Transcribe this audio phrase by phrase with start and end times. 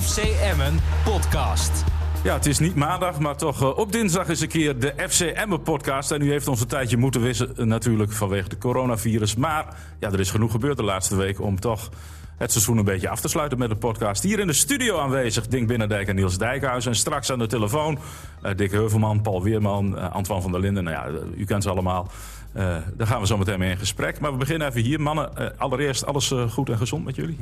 [0.00, 1.84] FC Emmen podcast.
[2.24, 5.20] Ja, het is niet maandag, maar toch uh, op dinsdag is een keer de FC
[5.20, 6.10] Emmen podcast.
[6.10, 9.34] En u heeft ons een tijdje moeten wissen, uh, natuurlijk vanwege de coronavirus.
[9.36, 11.90] Maar ja, er is genoeg gebeurd de laatste week om toch
[12.36, 14.22] het seizoen een beetje af te sluiten met de podcast.
[14.22, 16.86] Hier in de studio aanwezig Dink Binnendijk en Niels Dijkhuis.
[16.86, 17.98] En straks aan de telefoon
[18.42, 20.84] uh, Dick Heuvelman, Paul Weerman, Antoine van der Linden.
[20.84, 22.10] Nou ja, u kent ze allemaal.
[22.52, 24.20] daar gaan we zo meteen mee in gesprek.
[24.20, 25.00] Maar we beginnen even hier.
[25.00, 27.38] Mannen, allereerst alles goed en gezond met jullie?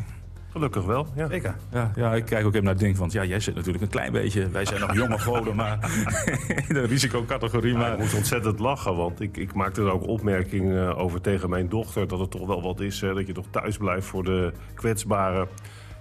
[0.53, 1.29] Gelukkig wel, ja.
[1.29, 1.57] Zeker.
[1.73, 4.13] Ja, ja, ik kijk ook even naar Ding, want ja, jij zit natuurlijk een klein
[4.13, 4.49] beetje...
[4.49, 5.79] Wij zijn nog jonge goden, maar
[6.69, 7.75] in de risicocategorie.
[7.75, 7.87] Maar...
[7.87, 11.69] Ja, ik moet ontzettend lachen, want ik, ik maakte er ook opmerkingen over tegen mijn
[11.69, 12.09] dochter...
[12.09, 15.49] dat het toch wel wat is, hè, dat je toch thuis blijft voor de kwetsbaren...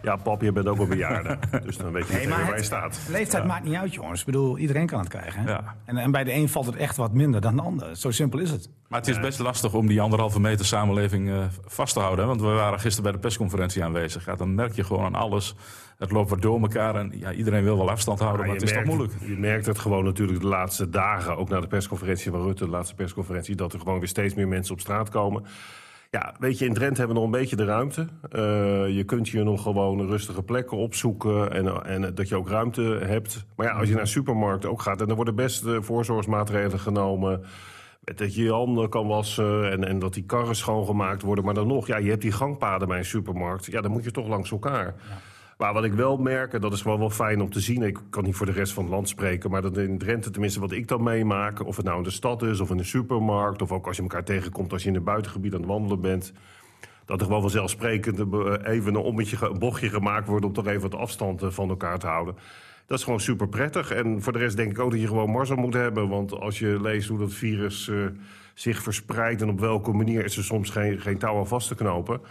[0.02, 1.38] Ja, pap, je bent ook een bejaarde.
[1.66, 3.00] dus dan weet je nee, waar je staat.
[3.10, 3.50] Leeftijd ja.
[3.50, 4.20] maakt niet uit, jongens.
[4.20, 5.42] Ik bedoel, iedereen kan het krijgen.
[5.42, 5.50] Hè?
[5.52, 5.76] Ja.
[5.86, 7.96] En, en, bij de een valt het echt wat minder dan de ander.
[7.96, 8.70] Zo simpel is het.
[8.88, 12.20] Maar het is best lastig om die anderhalve meter samenleving uh, vast te houden.
[12.20, 12.30] Hè?
[12.30, 14.26] Want we waren gisteren bij de persconferentie aanwezig.
[14.26, 15.56] Ja, dan merk je gewoon aan alles.
[15.98, 18.72] Het loopt wat door elkaar en ja, iedereen wil wel afstand houden, maar het is
[18.74, 19.20] merkt, toch moeilijk.
[19.26, 22.70] Je merkt het gewoon natuurlijk de laatste dagen, ook na de persconferentie van Rutte, de
[22.70, 25.46] laatste persconferentie, dat er gewoon weer steeds meer mensen op straat komen.
[26.12, 28.02] Ja, weet je, in Drenthe hebben we nog een beetje de ruimte.
[28.02, 32.82] Uh, je kunt hier nog gewoon rustige plekken opzoeken en, en dat je ook ruimte
[32.82, 33.46] hebt.
[33.56, 37.44] Maar ja, als je naar een supermarkt ook gaat en er worden best voorzorgsmaatregelen genomen.
[38.04, 41.46] Dat je je handen kan wassen en, en dat die karren schoongemaakt worden.
[41.46, 43.66] Maar dan nog, ja, je hebt die gangpaden bij een supermarkt.
[43.66, 44.96] Ja, dan moet je toch langs elkaar.
[45.10, 45.18] Ja.
[45.60, 47.82] Maar wat ik wel merk, dat is wel wel fijn om te zien...
[47.82, 49.50] ik kan niet voor de rest van het land spreken...
[49.50, 51.66] maar dat in Drenthe, tenminste wat ik dan meemaak...
[51.66, 53.62] of het nou in de stad is of in de supermarkt...
[53.62, 56.34] of ook als je elkaar tegenkomt als je in het buitengebied aan het wandelen bent...
[57.06, 58.20] dat er gewoon vanzelfsprekend
[58.64, 60.46] even een ommetje, een bochtje gemaakt wordt...
[60.46, 62.36] om toch even wat afstand van elkaar te houden.
[62.86, 63.92] Dat is gewoon super prettig.
[63.92, 66.10] En voor de rest denk ik ook dat je gewoon mazzel moet hebben.
[66.10, 68.06] Want als je leest hoe dat virus uh,
[68.54, 69.42] zich verspreidt...
[69.42, 72.22] en op welke manier is er soms geen, geen touw aan vast te knopen...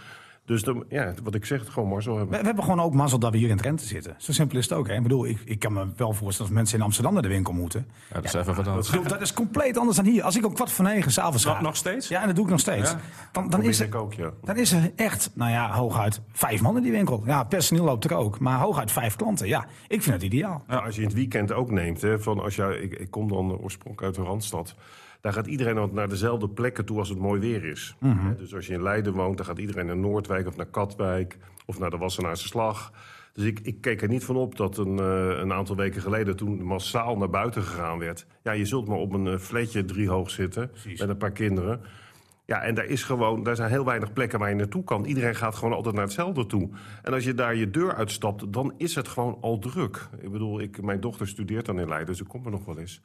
[0.49, 2.31] Dus de, ja, wat ik zeg, gewoon mazzel hebben.
[2.31, 4.15] We, we, hebben gewoon ook mazzel dat we hier in Drenthe zitten.
[4.17, 4.87] Zo simpel is het ook.
[4.87, 4.95] Hè?
[4.95, 7.53] Ik bedoel, ik, ik kan me wel voorstellen als mensen in Amsterdam naar de winkel
[7.53, 7.87] moeten.
[8.09, 8.89] Ja, dat is ja, even wat anders.
[8.89, 10.23] Dat, dat, is compleet anders dan hier.
[10.23, 11.53] Als ik om kwart voor negen s'avonds ga.
[11.53, 12.07] Nog, nog steeds?
[12.07, 12.91] Ja, en dat doe ik nog steeds.
[12.91, 12.99] Ja.
[13.31, 14.31] Dan, dan, is er, ook, ja.
[14.43, 17.23] dan is er echt, nou ja, hooguit vijf man in die winkel.
[17.25, 18.39] Ja, personeel loopt er ook.
[18.39, 19.47] Maar hooguit vijf klanten.
[19.47, 20.63] Ja, ik vind het ideaal.
[20.67, 23.27] Ja, als je in het weekend ook neemt, hè, van als jij, ik, ik kom
[23.27, 24.75] dan oorspronkelijk uit de Randstad.
[25.21, 27.95] Daar gaat iedereen naar dezelfde plekken toe als het mooi weer is.
[27.99, 28.35] Mm -hmm.
[28.35, 31.79] Dus als je in Leiden woont, dan gaat iedereen naar Noordwijk of naar Katwijk of
[31.79, 32.91] naar de Wassenaarse Slag.
[33.33, 36.35] Dus ik, ik keek er niet van op dat een, uh, een aantal weken geleden,
[36.35, 38.25] toen massaal naar buiten gegaan werd.
[38.43, 40.99] Ja, je zult maar op een uh, fletje driehoog zitten Precies.
[40.99, 41.81] met een paar kinderen.
[42.45, 45.05] Ja, en daar, is gewoon, daar zijn heel weinig plekken waar je naartoe kan.
[45.05, 46.69] Iedereen gaat gewoon altijd naar hetzelfde toe.
[47.03, 50.09] En als je daar je deur uitstapt, dan is het gewoon al druk.
[50.21, 52.77] Ik bedoel, ik, mijn dochter studeert dan in Leiden, dus ik kom er nog wel
[52.77, 53.01] eens.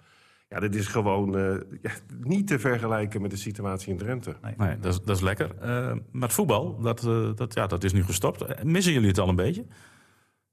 [0.54, 1.91] Ja, dit is gewoon uh, ja,
[2.22, 4.37] niet te vergelijken met de situatie in Drenthe.
[4.42, 5.50] Nee, nee dat, is, dat is lekker.
[5.62, 8.64] Uh, maar het voetbal, dat, uh, dat, ja, dat is nu gestopt.
[8.64, 9.64] Missen jullie het al een beetje?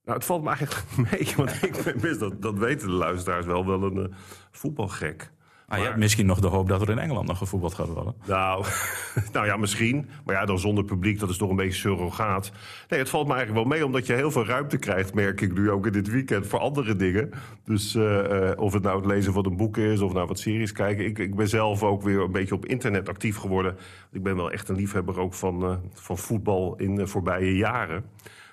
[0.03, 3.65] Nou, het valt me eigenlijk mee, want ik ben, dat, dat weten de luisteraars wel,
[3.65, 4.13] wel een
[4.51, 5.31] voetbalgek.
[5.71, 8.13] Ah, je hebt misschien nog de hoop dat er in Engeland nog gevoetbald gaat worden.
[8.25, 8.65] Nou,
[9.33, 10.09] nou ja, misschien.
[10.25, 12.51] Maar ja, dan zonder publiek, dat is toch een beetje surrogaat.
[12.89, 15.53] Nee, het valt me eigenlijk wel mee, omdat je heel veel ruimte krijgt, merk ik
[15.53, 17.31] nu ook in dit weekend, voor andere dingen.
[17.63, 20.39] Dus uh, uh, of het nou het lezen van een boek is, of nou wat
[20.39, 21.05] series kijken.
[21.05, 23.77] Ik, ik ben zelf ook weer een beetje op internet actief geworden.
[24.11, 28.05] Ik ben wel echt een liefhebber ook van, uh, van voetbal in de voorbije jaren.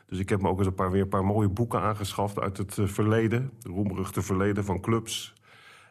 [0.08, 2.56] Dus ik heb me ook eens een paar, weer een paar mooie boeken aangeschaft uit
[2.56, 3.50] het verleden.
[3.58, 5.36] De roemruchte verleden van clubs.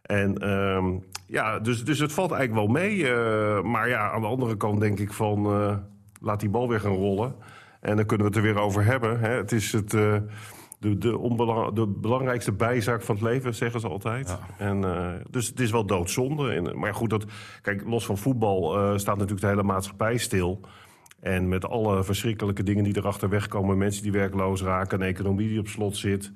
[0.08, 2.98] En um, ja, dus, dus het valt eigenlijk wel mee.
[2.98, 5.46] Uh, maar ja, aan de andere kant denk ik van...
[5.46, 5.76] Uh,
[6.22, 7.36] laat die bal weer gaan rollen.
[7.82, 9.20] En dan kunnen we het er weer over hebben.
[9.20, 9.30] Hè.
[9.30, 10.16] Het is het, uh,
[10.80, 14.28] de, de, de belangrijkste bijzaak van het leven, zeggen ze altijd.
[14.28, 14.66] Ja.
[14.66, 14.82] En,
[15.30, 16.52] dus het is wel doodzonde.
[16.52, 17.26] En, maar goed, dat,
[17.62, 20.60] kijk, los van voetbal staat natuurlijk de hele maatschappij stil...
[21.20, 23.78] En met alle verschrikkelijke dingen die erachter wegkomen...
[23.78, 26.32] mensen die werkloos raken, een economie die op slot zit...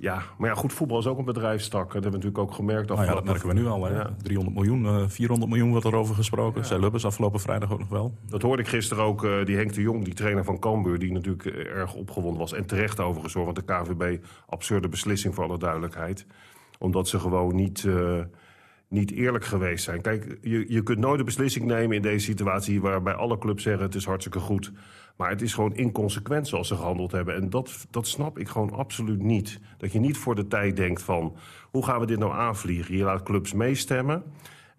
[0.00, 1.84] Ja, maar ja, goed, voetbal is ook een bedrijfstak.
[1.84, 2.88] Dat hebben we natuurlijk ook gemerkt.
[2.88, 3.84] Nou ja, dat merken we nu al.
[3.84, 3.94] Hè?
[3.94, 4.10] Ja.
[4.22, 6.60] 300 miljoen, uh, 400 miljoen wordt erover gesproken.
[6.60, 6.66] Ja.
[6.66, 8.14] Zij Lubbers afgelopen vrijdag ook nog wel.
[8.28, 10.98] Dat hoorde ik gisteren ook, uh, die Henk de Jong, die trainer van Cambuur...
[10.98, 12.52] die natuurlijk uh, erg opgewonden was.
[12.52, 16.26] En terecht overigens, hoor, want de KVB, absurde beslissing voor alle duidelijkheid.
[16.78, 17.86] Omdat ze gewoon niet,
[18.88, 20.00] niet eerlijk geweest zijn.
[20.00, 22.80] Kijk, je, je kunt nooit een beslissing nemen in deze situatie...
[22.80, 24.72] waarbij alle clubs zeggen het is hartstikke goed...
[25.16, 27.34] Maar het is gewoon inconsequent zoals ze gehandeld hebben.
[27.34, 29.60] En dat, dat snap ik gewoon absoluut niet.
[29.78, 31.36] Dat je niet voor de tijd denkt van...
[31.70, 32.96] hoe gaan we dit nou aanvliegen?
[32.96, 34.22] Je laat clubs meestemmen.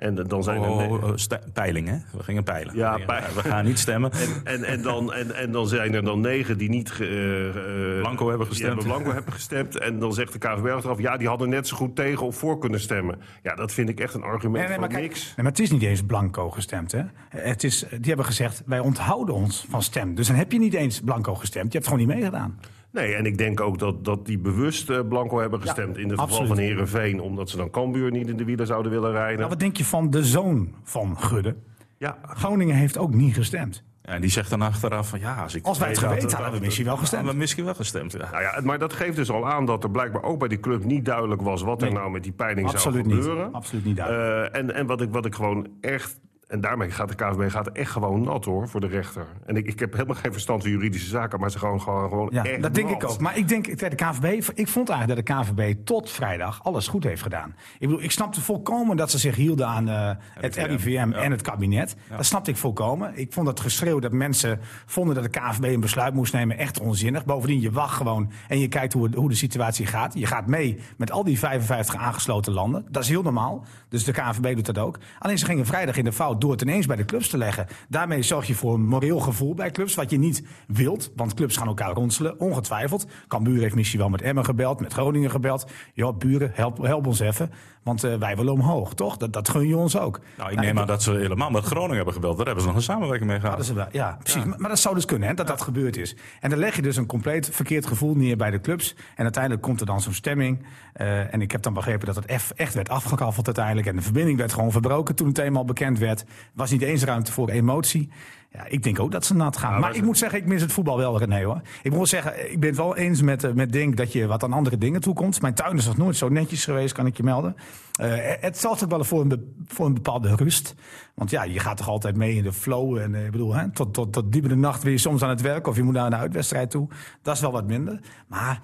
[0.01, 1.03] En dan zijn oh, er...
[1.03, 1.13] Oh,
[1.53, 1.97] peiling, hè?
[2.17, 2.75] We gingen peilen.
[2.75, 4.11] Ja, we, gingen, we gaan niet stemmen.
[4.43, 6.93] En, en, en, dan, en, en dan zijn er dan negen die niet...
[6.99, 8.73] Uh, blanco hebben gestemd.
[8.73, 9.77] Hebben blanco hebben gestemd.
[9.77, 10.99] En dan zegt de KVB achteraf...
[10.99, 13.19] ja, die hadden net zo goed tegen of voor kunnen stemmen.
[13.43, 15.19] Ja, dat vind ik echt een argument nee, nee, van maar niks.
[15.19, 17.01] Kijk, nee, maar het is niet eens blanco gestemd, hè?
[17.29, 20.15] Het is, die hebben gezegd, wij onthouden ons van stem.
[20.15, 21.71] Dus dan heb je niet eens blanco gestemd.
[21.71, 22.59] Je hebt gewoon niet meegedaan.
[22.91, 25.97] Nee, en ik denk ook dat, dat die bewust eh, blanco hebben gestemd.
[25.97, 26.47] in het geval absoluut.
[26.47, 29.37] van Herenveen, omdat ze dan Cambuur niet in de wielen zouden willen rijden.
[29.37, 31.55] Nou, wat denk je van de zoon van Gudde?
[31.97, 33.83] Ja, Groningen heeft ook niet gestemd.
[34.03, 36.59] Ja, en die zegt dan achteraf van ja, als ik Als wij het geweten hadden,
[36.59, 37.15] we misschien wel gestemd.
[37.21, 38.11] hadden we misschien wel gestemd.
[38.11, 38.29] Ja.
[38.31, 40.83] nou ja, maar dat geeft dus al aan dat er blijkbaar ook bij die club
[40.83, 43.23] niet duidelijk was wat er nou met die peiling Absoluut zou niet.
[43.23, 43.53] gebeuren.
[43.53, 44.53] Absoluut niet duidelijk.
[44.53, 46.19] Eh, en en wat, ik, wat ik gewoon echt.
[46.51, 49.25] En daarmee gaat de KVB gaat echt gewoon nat hoor voor de rechter.
[49.45, 52.29] En ik, ik heb helemaal geen verstand van juridische zaken, maar ze gewoon, gewoon, gewoon
[52.31, 53.03] Ja, echt dat denk nat.
[53.03, 53.19] ik ook.
[53.19, 57.03] Maar ik denk, de KVB, ik vond eigenlijk dat de KVB tot vrijdag alles goed
[57.03, 57.55] heeft gedaan.
[57.73, 61.31] Ik bedoel, ik snapte volkomen dat ze zich hielden aan eh, het RIVM, RIVM en
[61.31, 61.95] het kabinet.
[62.09, 63.17] Dat snapte ik volkomen.
[63.17, 66.79] Ik vond dat geschreeuw dat mensen vonden dat de KVB een besluit moest nemen echt
[66.79, 67.25] onzinnig.
[67.25, 70.13] Bovendien, je wacht gewoon en je kijkt hoe, hoe de situatie gaat.
[70.13, 72.85] Je gaat mee met al die 55 aangesloten landen.
[72.89, 73.65] Dat is heel normaal.
[73.89, 74.99] Dus de KVB doet dat ook.
[75.19, 77.67] Alleen ze gingen vrijdag in de fout door het ineens bij de clubs te leggen.
[77.89, 81.11] Daarmee zorg je voor een moreel gevoel bij clubs, wat je niet wilt.
[81.15, 83.07] Want clubs gaan elkaar ronselen, ongetwijfeld.
[83.27, 85.65] Cambuur heeft misschien wel met Emmen gebeld, met Groningen gebeld.
[85.93, 87.51] Ja, buren, help, help ons even.
[87.83, 89.17] Want eh, wij willen omhoog, toch?
[89.17, 90.19] Dat, dat gun je ons ook.
[90.37, 92.37] Nou, ik neem aan dat ze helemaal met Groningen hebben gebeld.
[92.37, 93.67] Daar hebben ze nog een samenwerking mee gehad.
[93.67, 94.45] Wel, ja, precies.
[94.45, 96.15] Maar, maar dat zou dus kunnen, hè, dat dat gebeurd is.
[96.39, 98.95] En dan leg je dus een compleet verkeerd gevoel neer bij de clubs.
[99.15, 100.65] En uiteindelijk komt er dan zo'n stemming.
[100.93, 102.25] Eh, en ik heb dan begrepen dat het
[102.55, 103.87] echt werd afgekaffeld uiteindelijk.
[103.87, 106.21] En de verbinding werd gewoon verbroken toen het eenmaal bekend werd.
[106.21, 108.09] Er was niet eens ruimte voor emotie.
[108.53, 109.71] Ja, ik denk ook dat ze nat gaan.
[109.71, 111.61] maar maar ik moet zeggen, ik mis het voetbal wel, René, hoor.
[111.81, 114.43] Ik moet zeggen, ik ben het wel eens met, eh, met Dink dat je wat
[114.43, 115.41] aan andere dingen toekomt.
[115.41, 117.55] Mijn tuin is nog nooit zo netjes geweest, kan ik je melden.
[117.99, 118.09] Eh,
[118.39, 120.75] het zorgt ook wel voor een, voor een bepaalde rust.
[121.13, 122.97] Want ja, je gaat toch altijd mee in de flow.
[122.97, 125.29] En eh, ik bedoel, hè, tot, tot, tot diep in de nacht je soms aan
[125.29, 125.67] het werk.
[125.67, 126.87] Of je moet naar een uitwedstrijd toe.
[127.21, 127.99] Dat is wel wat minder.
[128.27, 128.61] Maar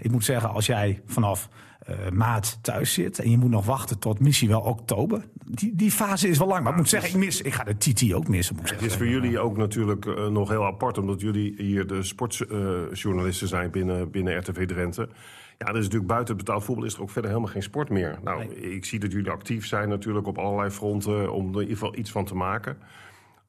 [0.00, 1.48] ik moet zeggen, als jij vanaf
[1.80, 3.18] eh, maart thuis zit.
[3.18, 5.24] en je moet nog wachten tot misschien wel oktober.
[5.44, 6.62] Die, die fase is wel lang.
[6.62, 8.56] Maar ik moet zeggen, ik, mis, ik ga de TT ook missen.
[8.56, 12.02] Moet Het is voor jullie ook natuurlijk eh, nog heel apart, omdat jullie hier de
[12.02, 15.08] sportjournalisten zijn binnen, binnen RTV Drenthe.
[15.58, 17.88] Ja, er is natuurlijk buiten het betaald voetbal is er ook verder helemaal geen sport
[17.88, 18.18] meer.
[18.24, 21.76] Nou, ik zie dat jullie actief zijn natuurlijk op allerlei fronten om er in ieder
[21.76, 22.78] geval iets van te maken.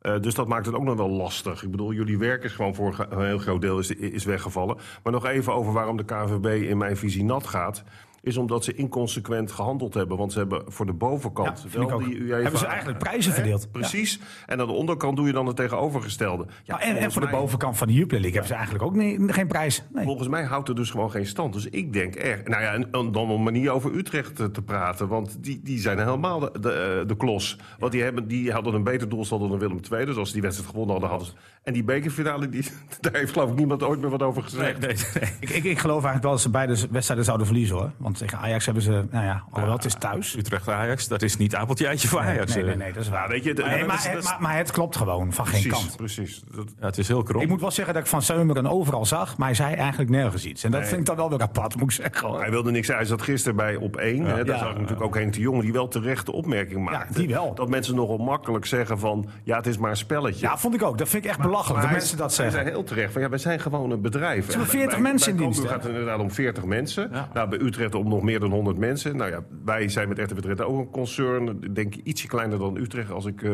[0.01, 1.63] Eh, dus dat maakt het ook nog wel lastig.
[1.63, 4.77] Ik bedoel, jullie werk is gewoon voor een heel groot deel is, is weggevallen.
[5.03, 7.83] Maar nog even over waarom de KNVB in mijn visie nat gaat.
[8.21, 10.17] Is omdat ze inconsequent gehandeld hebben.
[10.17, 12.41] Want ze hebben voor de bovenkant Ja, die UEFA...
[12.41, 13.71] Hebben ze eigenlijk prijzen verdeeld.
[13.71, 14.19] Precies.
[14.45, 16.45] En aan de onderkant doe je dan het tegenovergestelde.
[16.63, 19.33] Ja, Nou, en, en voor de bovenkant van de Jupiler League hebben ze eigenlijk ook
[19.33, 19.83] geen prijs.
[19.93, 20.05] Nee.
[20.05, 21.53] Volgens mij houdt er dus gewoon geen stand.
[21.53, 22.47] Dus ik denk echt.
[22.47, 25.07] Nou ja, en en dan om maar niet over Utrecht te, te praten.
[25.07, 27.57] Want die, die zijn helemaal de, de, eh, de klos.
[27.79, 30.05] Want die, hebben, die hadden een beter doelstand dan Willem II.
[30.05, 31.33] Dus als ze die wedstrijd gewonnen hadden, hadden ze.
[31.63, 32.65] En die bekerfinale, die,
[33.01, 34.79] daar heeft geloof ik niemand ooit meer wat over gezegd.
[34.79, 35.29] Nee, nee.
[35.39, 37.91] Ik, ik, ik geloof eigenlijk wel dat ze beide wedstrijden zouden verliezen hoor.
[37.97, 40.35] Want tegen Ajax hebben ze, nou ja, alhoewel het is thuis.
[40.37, 42.53] Utrecht Ajax, dat is niet appeltje eitje voor Ajax.
[42.55, 42.79] nee, nee, eh.
[42.79, 43.23] nee, dat is waar.
[43.23, 45.95] Ja, weet je, dat maar, dat maar, maar het klopt gewoon van geen Precies, kant.
[45.97, 46.41] precies.
[46.55, 47.41] Dat, Ja, het is heel krom.
[47.41, 50.45] Ik moet wel zeggen dat ik Van Seumeren overal zag, maar hij zei eigenlijk nergens
[50.45, 50.63] iets.
[50.63, 52.27] En dat vind ik dan wel weer apart, moet ik zeggen.
[52.27, 52.39] hoor.
[52.39, 53.05] Hij wilde niks zeggen.
[53.07, 54.25] Hij zat gisteren bij op één.
[54.25, 54.57] hè, daar Ja.
[54.61, 57.13] zag ik natuurlijk ook Henk de Jong die wel terecht de opmerking maakte.
[57.19, 57.53] die wel.
[57.55, 60.45] Dat mensen nogal makkelijk zeggen van ja, het is maar een spelletje.
[60.45, 60.97] Ja, vond ik ook.
[60.97, 62.61] Dat vind ik echt belachelijk Maar dat mensen dat Hij zeggen.
[62.63, 64.45] zei heel terecht van ja, wij zijn gewoon een bedrijf.
[64.47, 65.67] hebben En 40 bij- mensen in bij dienst, hè?
[65.69, 67.11] gaat het inderdaad om 40 mensen.
[67.33, 69.17] Nou, bij Utrecht om nog meer dan 100 mensen.
[69.17, 71.47] Nou ja, wij zijn met RTV Drenthe ook een concern.
[71.63, 73.51] Ik denk ietsje kleiner dan Utrecht als ik eh,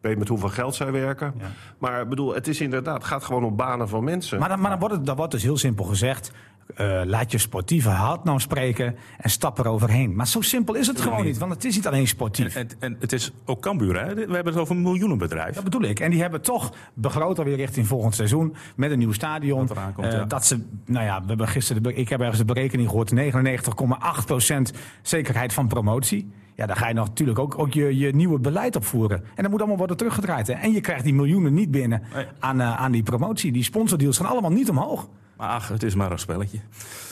[0.00, 1.34] weet met hoeveel geld zij werken.
[1.78, 4.38] Maar ik bedoel, het is inderdaad, het gaat gewoon om banen van mensen.
[4.38, 6.32] Maar, dan, maar dan, wordt het, dan wordt dus heel simpel gezegd.
[6.76, 10.14] Eh, laat je sportieve hart nou spreken en stap eroverheen.
[10.14, 12.56] Maar zo simpel is het gewoon niet, want het is niet alleen sportief.
[12.56, 14.14] En, en het is ook Cambuur, hè?
[14.14, 15.54] We hebben het over een miljoenenbedrijf.
[15.54, 16.00] Dat bedoel ik.
[16.00, 19.66] En die hebben toch begroot alweer richting volgend seizoen met een nieuw stadion.
[19.66, 20.24] Komt, Eh, ja.
[20.24, 24.76] Dat ze, nou ja, we hebben gisteren, de, ik heb ergens de berekening gehoord, 99,8%
[25.02, 26.30] zekerheid van promotie.
[26.54, 29.24] Ja, daar ga je natuurlijk ook, ook je, je nieuwe beleid opvoeren.
[29.34, 30.46] En dat moet allemaal worden teruggedraaid.
[30.46, 30.52] Hè.
[30.52, 32.26] En je krijgt die miljoenen niet binnen Nee.
[32.38, 33.52] aan, eh, aan die promotie.
[33.52, 35.08] Die sponsordeals gaan allemaal niet omhoog.
[35.42, 36.58] Maar ach, het is maar een spelletje.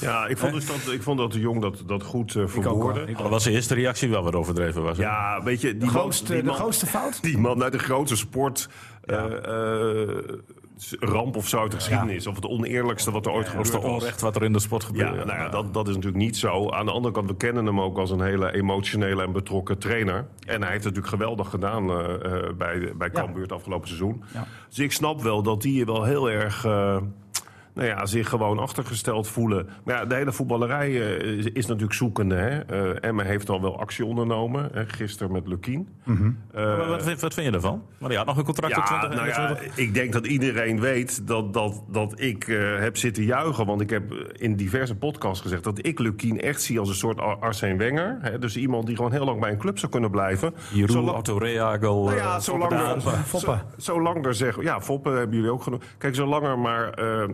[0.00, 3.06] Ja, ik vond, dus dat, ik vond dat de Jong dat, dat goed eh verwoordde.
[3.28, 4.96] was de eerste reactie wel wat overdreven was.
[4.96, 5.02] hè?
[5.02, 7.22] Ja, weet je, die De man- grootste, die de man- grootste fout?
[7.22, 8.68] Die man uit de grootste sport.
[9.00, 9.24] eh,
[10.04, 10.18] eh,
[11.00, 12.26] ramp of zo uit de geschiedenis.
[12.26, 14.82] Of het oneerlijkste wat er ooit Dat gebeurd is onrecht wat er in de sport
[14.92, 15.26] Ja, gebeurt.
[15.26, 16.68] nou ja, dat, dat is natuurlijk niet zo.
[16.70, 20.26] Aan de andere kant, we kennen hem ook als een hele emotionele en betrokken trainer.
[20.46, 22.14] En hij heeft het natuurlijk geweldig gedaan eh,
[22.46, 24.22] eh, bij, bij Cambuur het afgelopen seizoen.
[24.34, 24.46] Ja.
[24.68, 26.64] Dus ik snap wel dat die wel heel erg...
[26.64, 26.96] eh,
[27.80, 29.68] nou ja, zich gewoon achtergesteld voelen.
[29.84, 32.34] Maar ja, de hele voetballerij eh, is, is natuurlijk zoekende.
[32.34, 32.60] Hè?
[32.60, 34.68] Eh, Emma heeft al wel actie ondernomen.
[34.72, 34.84] Hè?
[34.86, 35.88] Gisteren met Lukien.
[36.04, 37.82] Maar wat, wat, wat vind je ervan?
[37.98, 40.80] Maar die had nog een contract tot Ja, 20 nou ja, ik denk dat iedereen
[40.80, 43.66] weet dat, dat, dat ik eh, heb zitten juichen.
[43.66, 47.18] Want ik heb in diverse podcasts gezegd dat ik Lukien echt zie als een soort
[47.18, 48.18] Ar- Arsène Wenger.
[48.20, 48.38] Hè?
[48.38, 50.54] Dus iemand die gewoon heel lang bij een club zou kunnen blijven.
[50.72, 52.04] Jeroen, Otto Reagel.
[52.04, 53.00] nou ja, eh, zolang er.
[53.00, 53.62] Foppen.
[53.76, 55.84] zolang er zeggen, ja, Foppen hebben jullie ook genoemd.
[55.98, 57.30] Kijk, zolang er maar eh, eh,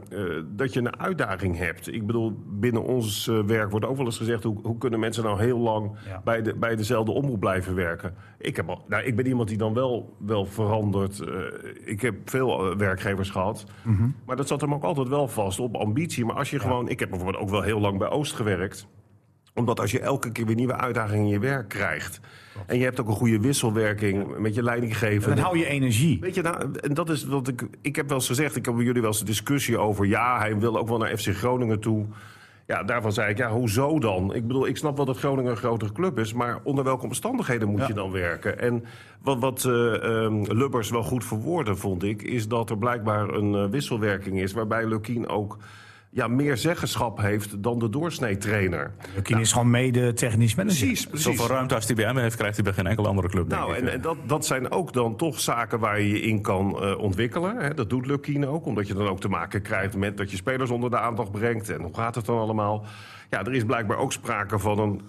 [0.47, 1.93] dat je een uitdaging hebt.
[1.93, 4.43] Ik bedoel, binnen ons eh, werk wordt ook wel eens gezegd...
[4.43, 6.21] hoe, hoe kunnen mensen nou heel lang Ja.
[6.25, 8.15] bij, de, bij dezelfde omroep blijven werken?
[8.39, 11.21] Ik, heb al, nou, ik ben iemand die dan wel, wel verandert.
[11.21, 11.35] Eh,
[11.85, 13.65] ik heb veel eh, werkgevers gehad.
[13.83, 14.09] Mhm.
[14.27, 16.25] Maar dat zat hem ook altijd wel vast op ambitie.
[16.25, 16.89] Maar als je gewoon...
[16.89, 18.89] Ik heb bijvoorbeeld ook wel heel lang bij Oost gewerkt
[19.57, 22.21] omdat als je elke keer weer nieuwe uitdagingen in je werk krijgt...
[22.67, 25.35] en je hebt ook een goede wisselwerking met je leidinggevende...
[25.35, 26.19] Dan hou je energie.
[26.21, 27.67] Weet je, nou, en dat is wat ik.
[27.81, 30.07] Ik heb wel eens gezegd, ik heb bij jullie wel eens een discussie over.
[30.07, 32.07] Ja, hij wil ook wel naar FC Groningen toe.
[32.67, 34.35] Ja, daarvan zei ik, ja, hoezo dan?
[34.35, 37.69] Ik bedoel, ik snap wel dat Groningen een grotere club is, maar onder welke omstandigheden
[37.69, 37.87] moet Ja.
[37.87, 38.59] je dan werken?
[38.59, 38.85] En
[39.23, 39.95] wat, wat eh,
[40.25, 44.53] ehm, Lubbers wel goed verwoordde, vond ik, is dat er blijkbaar een eh, wisselwerking is
[44.53, 45.59] waarbij Lukien ook
[46.17, 48.93] ja, meer zeggenschap heeft dan de doorsnee-trainer.
[49.15, 50.79] Lukien is gewoon mede technisch manager.
[50.79, 51.25] Precies, precies.
[51.27, 53.49] Zoveel ruimte als hij bij hem heeft, krijgt hij bij geen enkele andere club.
[53.49, 53.81] denk Nou, ik.
[53.81, 56.99] en, en dat, dat zijn ook dan toch zaken waar je je in kan eh,
[56.99, 57.57] ontwikkelen.
[57.57, 57.75] Hè.
[57.75, 60.71] Dat doet Lukien ook, omdat je dan ook te maken krijgt met dat je spelers
[60.71, 61.69] onder de aandacht brengt.
[61.69, 62.85] En hoe gaat het dan allemaal?
[63.31, 65.01] Ja, er is blijkbaar ook sprake van een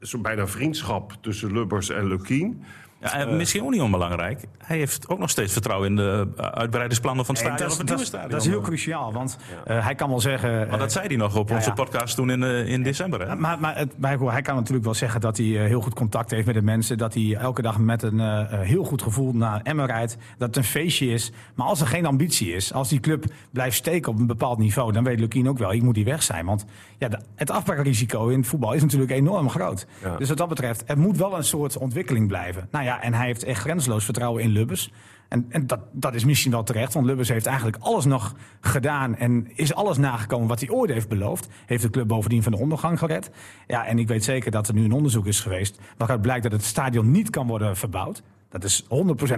[0.00, 2.62] soort bijna vriendschap tussen Lubbers en Lukien.
[3.02, 4.40] Ja, en misschien ook niet onbelangrijk.
[4.58, 7.68] Hij heeft ook nog steeds vertrouwen in de uh, uitbreidingsplannen van het stadion.
[7.78, 8.30] dat, dat, is, stadion.
[8.30, 10.68] dat is heel cruciaal, want eh, hij kan wel zeggen...
[10.68, 11.74] Maar dat zei hij nog op ja, onze ja.
[11.74, 13.28] podcast toen in, eh, in december.
[13.28, 13.36] Hè?
[13.36, 16.30] Maar, maar, het, maar hij kan natuurlijk wel zeggen dat hij eh, heel goed contact
[16.30, 16.98] heeft met de mensen.
[16.98, 20.16] Dat hij elke dag met een eh, eh, heel goed gevoel naar Emmen rijdt.
[20.38, 21.32] Dat het een feestje is.
[21.54, 24.92] Maar als er geen ambitie is, als die club blijft steken op een bepaald niveau...
[24.92, 26.46] dan weet Lukien ook wel, ik moet hier weg zijn.
[26.46, 26.64] Want
[26.98, 29.86] ja, het afbraakrisico in het voetbal is natuurlijk enorm groot.
[30.18, 32.68] Dus wat dat betreft, er moet wel een soort ontwikkeling blijven.
[32.70, 34.92] Nou ja, en hij heeft echt grenzeloos vertrouwen in Lubbers.
[35.28, 39.16] En, en dat, dat is misschien wel terecht, want Lubbers heeft eigenlijk alles nog gedaan
[39.16, 41.48] en is alles nagekomen wat hij ooit heeft beloofd.
[41.66, 43.30] Heeft de club bovendien van de ondergang gered.
[43.66, 46.52] Ja, en ik weet zeker dat er nu een onderzoek is geweest waaruit blijkt dat
[46.52, 48.22] het stadion niet kan worden verbouwd.
[48.52, 48.86] Dat is 100%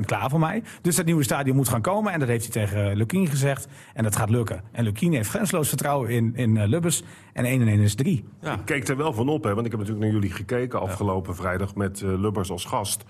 [0.04, 0.62] klaar voor mij.
[0.82, 2.12] Dus dat nieuwe stadion moet gaan komen.
[2.12, 3.68] En dat heeft hij tegen Lukien gezegd.
[3.94, 4.62] En dat gaat lukken.
[4.72, 7.02] En Lukien heeft grenzeloos vertrouwen in, in eh, Lubbers.
[7.32, 8.24] En 1 en 1 is 3.
[8.40, 8.52] Ja.
[8.52, 11.36] Ik keek er wel van op, hè, want ik heb natuurlijk naar jullie gekeken afgelopen
[11.36, 13.04] vrijdag met eh, Lubbers als gast.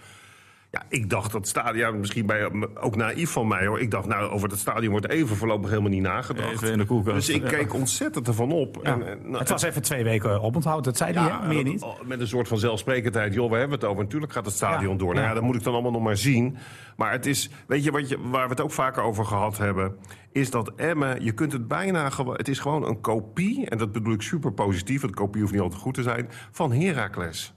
[0.75, 2.51] Ja, ik dacht dat stadion, ja, misschien bij,
[2.81, 3.81] ook naïef van mij hoor.
[3.81, 6.53] Ik dacht, nou, over het stadion wordt even voorlopig helemaal niet nagedacht.
[6.53, 7.27] Even in de koelkast.
[7.27, 7.49] Dus ik Ja.
[7.49, 8.83] keek ontzettend ervan op.
[8.83, 10.85] En, en, nou, het was even twee weken oponthoud.
[10.85, 11.47] Dat zei hij, hè?
[11.49, 12.07] meer dat- niet.
[12.07, 13.35] Met een soort van zelfsprekendheid.
[13.35, 14.05] Joh, waar hebben we het over?
[14.05, 15.09] Natuurlijk gaat het stadion Ja, door.
[15.13, 15.35] Nou ja, ja.
[15.35, 16.57] dat moet ik dan allemaal nog maar zien.
[16.97, 19.97] Maar het is, weet je, wat je, waar we het ook vaker over gehad hebben...
[20.33, 22.37] is dat Emmen, je kunt het bijna gewoon...
[22.37, 25.01] Het is gewoon een kopie, en dat bedoel ik super positief...
[25.01, 27.55] want kopie hoeft niet altijd goed te zijn, van Heracles.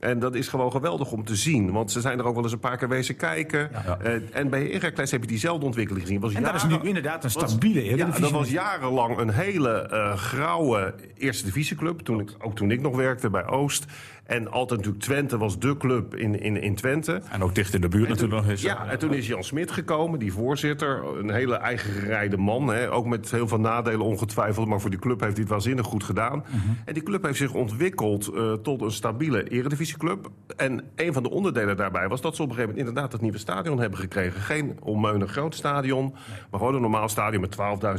[0.00, 1.72] En dat is gewoon geweldig om te zien.
[1.72, 3.70] Want ze zijn er ook wel eens een paar keer wezen kijken.
[3.72, 3.98] Ja.
[4.02, 6.20] Eh, en bij Heracles heb je diezelfde ontwikkeling gezien.
[6.20, 9.70] Was En dat is nu inderdaad een was- stabiele Ja, dat was jarenlang een hele
[9.80, 12.00] eh, grauwe eerste divisieclub.
[12.00, 13.84] Toen ik, ook toen ik nog werkte bij Oost.
[14.26, 17.22] En altijd natuurlijk Twente was de club in, in, in Twente.
[17.30, 18.62] En ook dicht in de buurt natuurlijk nog eens.
[18.62, 21.18] Ja, en toen is Jan Smit gekomen, die voorzitter.
[21.18, 22.68] Een hele eigen gerijde man.
[22.68, 24.66] Hè, ook met heel veel nadelen ongetwijfeld.
[24.66, 26.44] Maar voor die club heeft hij het waanzinnig goed gedaan.
[26.84, 30.30] En die club heeft zich ontwikkeld eh, tot een stabiele eredivisieclub.
[30.56, 33.22] En een van de onderdelen daarbij was dat ze op een gegeven moment inderdaad het
[33.22, 34.40] nieuwe stadion hebben gekregen.
[34.40, 36.14] Geen onmeunig groot stadion,
[36.50, 37.56] maar gewoon een normaal stadion met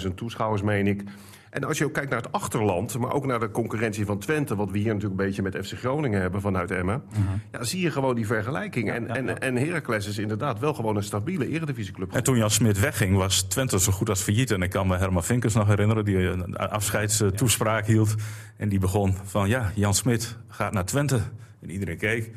[0.08, 1.04] 12.000 toeschouwers, meen ik.
[1.50, 4.56] En als je ook kijkt naar het achterland, maar ook naar de concurrentie van Twente,
[4.56, 7.04] wat we hier natuurlijk een beetje met FC Groningen hebben vanuit Emmen,
[7.52, 8.92] ja, zie je gewoon die vergelijking.
[8.92, 12.14] En, en, en Heracles is inderdaad wel gewoon een stabiele eredivisieclub.
[12.14, 14.52] En toen Jan Smit wegging, was Twente zo goed als failliet.
[14.52, 18.16] En ik kan me Herman Vinkers nog herinneren, die een afscheidstoespraak hield.
[18.58, 21.22] En die begon van, ja, Jan Smit gaat naar Twente.
[21.62, 22.32] En iedereen keek.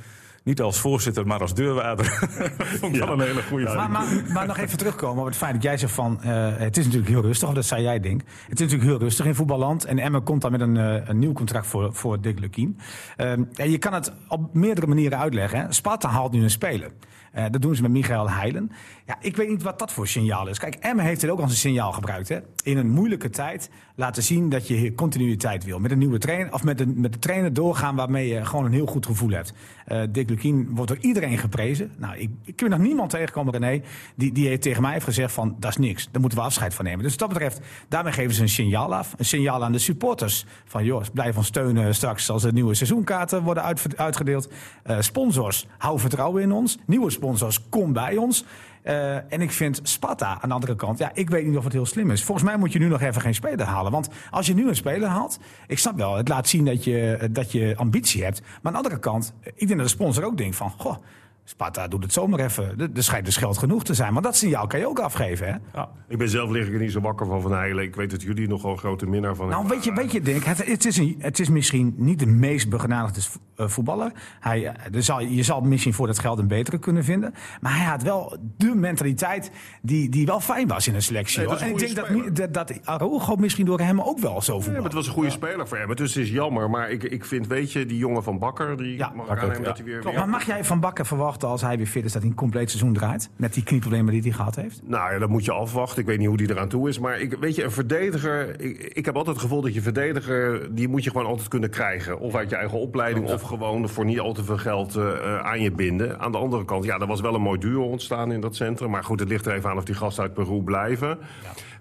[0.51, 2.07] Niet als voorzitter, maar als deurwaarder.
[2.81, 5.53] Vond ik wel een hele goede Maar, maar, maar nog even terugkomen op het feit
[5.53, 6.23] dat jij zegt van...
[6.23, 8.21] eh, het is natuurlijk heel rustig, of dat zei jij denk.
[8.21, 9.85] Het is natuurlijk heel rustig in voetballand.
[9.85, 12.79] En Emma komt dan met een, eh, een nieuw contract voor, voor Dick Lukien.
[13.17, 15.61] Ehm, ja, je kan het op meerdere manieren uitleggen.
[15.61, 15.73] Hè.
[15.73, 16.91] Sparta haalt nu een speler.
[17.33, 18.71] Eh, dat doen ze met Michael Heilen.
[19.11, 20.59] Ja, ik weet niet wat dat voor signaal is.
[20.59, 22.29] Kijk, Emma heeft het ook als een signaal gebruikt.
[22.29, 22.39] Hè.
[22.63, 25.79] In een moeilijke tijd laten zien dat je continuïteit wil.
[25.79, 28.87] Met een nieuwe trainer, of met, met de trainer doorgaan waarmee je gewoon een heel
[28.87, 29.53] goed gevoel hebt.
[29.85, 31.93] Eh Dick Lukien wordt door iedereen geprezen.
[31.97, 33.83] Nou, ik, ik nog niemand tegenkomen, René,
[34.15, 36.09] die, die heeft tegen mij heeft gezegd van, dat is niks.
[36.11, 37.03] Daar moeten we afscheid van nemen.
[37.03, 39.15] Dus wat dat betreft, daarmee geven ze een signaal af.
[39.17, 40.47] Een signaal aan de supporters.
[40.65, 44.49] Van, joh, blijf ons steunen straks als er nieuwe seizoenkaarten worden uit, uitgedeeld.
[44.83, 46.79] Eh, sponsors, hou vertrouwen in ons.
[46.87, 48.45] Nieuwe sponsors, kom bij ons.
[48.83, 51.73] Eh, en ik vind Sparta aan de andere kant, ja, ik weet niet of het
[51.73, 52.25] heel slim is.
[52.25, 53.93] Volgens mij moet je nu nog even geen speler halen.
[53.93, 57.29] Want als je nu een speler haalt, ik snap wel, het laat zien dat je,
[57.31, 58.41] dat je ambitie hebt.
[58.41, 60.97] Maar aan de andere kant, ik denk dat de sponsor ook denkt van, goh,
[61.45, 62.81] Sparta doet het zomaar even.
[62.95, 64.13] Er- schijnt dus geld genoeg te zijn.
[64.13, 65.55] Maar dat signaal kan je ook afgeven, hè?
[65.75, 65.89] Ja.
[66.09, 67.85] Ik ben zelf lig ik er niet zo wakker van Van Heilen.
[67.85, 70.45] Ik weet dat jullie nogal een grote minnaar van Nou, weet je, weet je Dick,
[70.45, 73.21] het, het, is een, het is misschien niet de meest begenadigde
[73.57, 74.13] eh, voetballer.
[74.41, 77.35] Hij, eh, er zal, je zal misschien voor dat geld een betere kunnen vinden.
[77.61, 79.51] Maar hij had wel de mentaliteit
[79.83, 81.39] die, die wel fijn was in een selectie.
[81.47, 84.65] Nee, En ik denk dat, dat, Araujo misschien door hem ook wel zo Ja, maar
[84.67, 84.85] voetbal.
[84.85, 85.95] het was een goede speler voor hem.
[85.97, 86.71] Dus het is jammer.
[86.71, 88.77] Maar ik, ik vind, weet je, die jongen van Bakker...
[88.77, 89.63] Die Ja, mag Bakker, ja.
[89.65, 92.23] dat hij weer- maar mag jij van Bakker verwachten als hij weer fit is dat
[92.23, 93.31] hij een compleet seizoen draait?
[93.37, 94.81] Met die knieproblemen die hij gehad heeft?
[94.85, 96.01] Nou ja, dat moet je afwachten.
[96.01, 96.99] Ik weet niet hoe die eraan toe is.
[96.99, 98.61] Maar ik, weet je, een verdediger...
[98.61, 100.75] Ik, ik heb altijd het gevoel dat je verdediger...
[100.75, 102.19] die moet je gewoon altijd kunnen krijgen.
[102.19, 103.31] Of uit je eigen opleiding...
[103.31, 106.21] of gewoon voor niet al te veel geld eh, eh, aan je binden.
[106.21, 108.91] Aan de andere kant, ja, er was wel een mooi duo ontstaan in dat centrum.
[108.91, 111.19] Maar goed, het ligt er even aan of die gasten uit Peru blijven.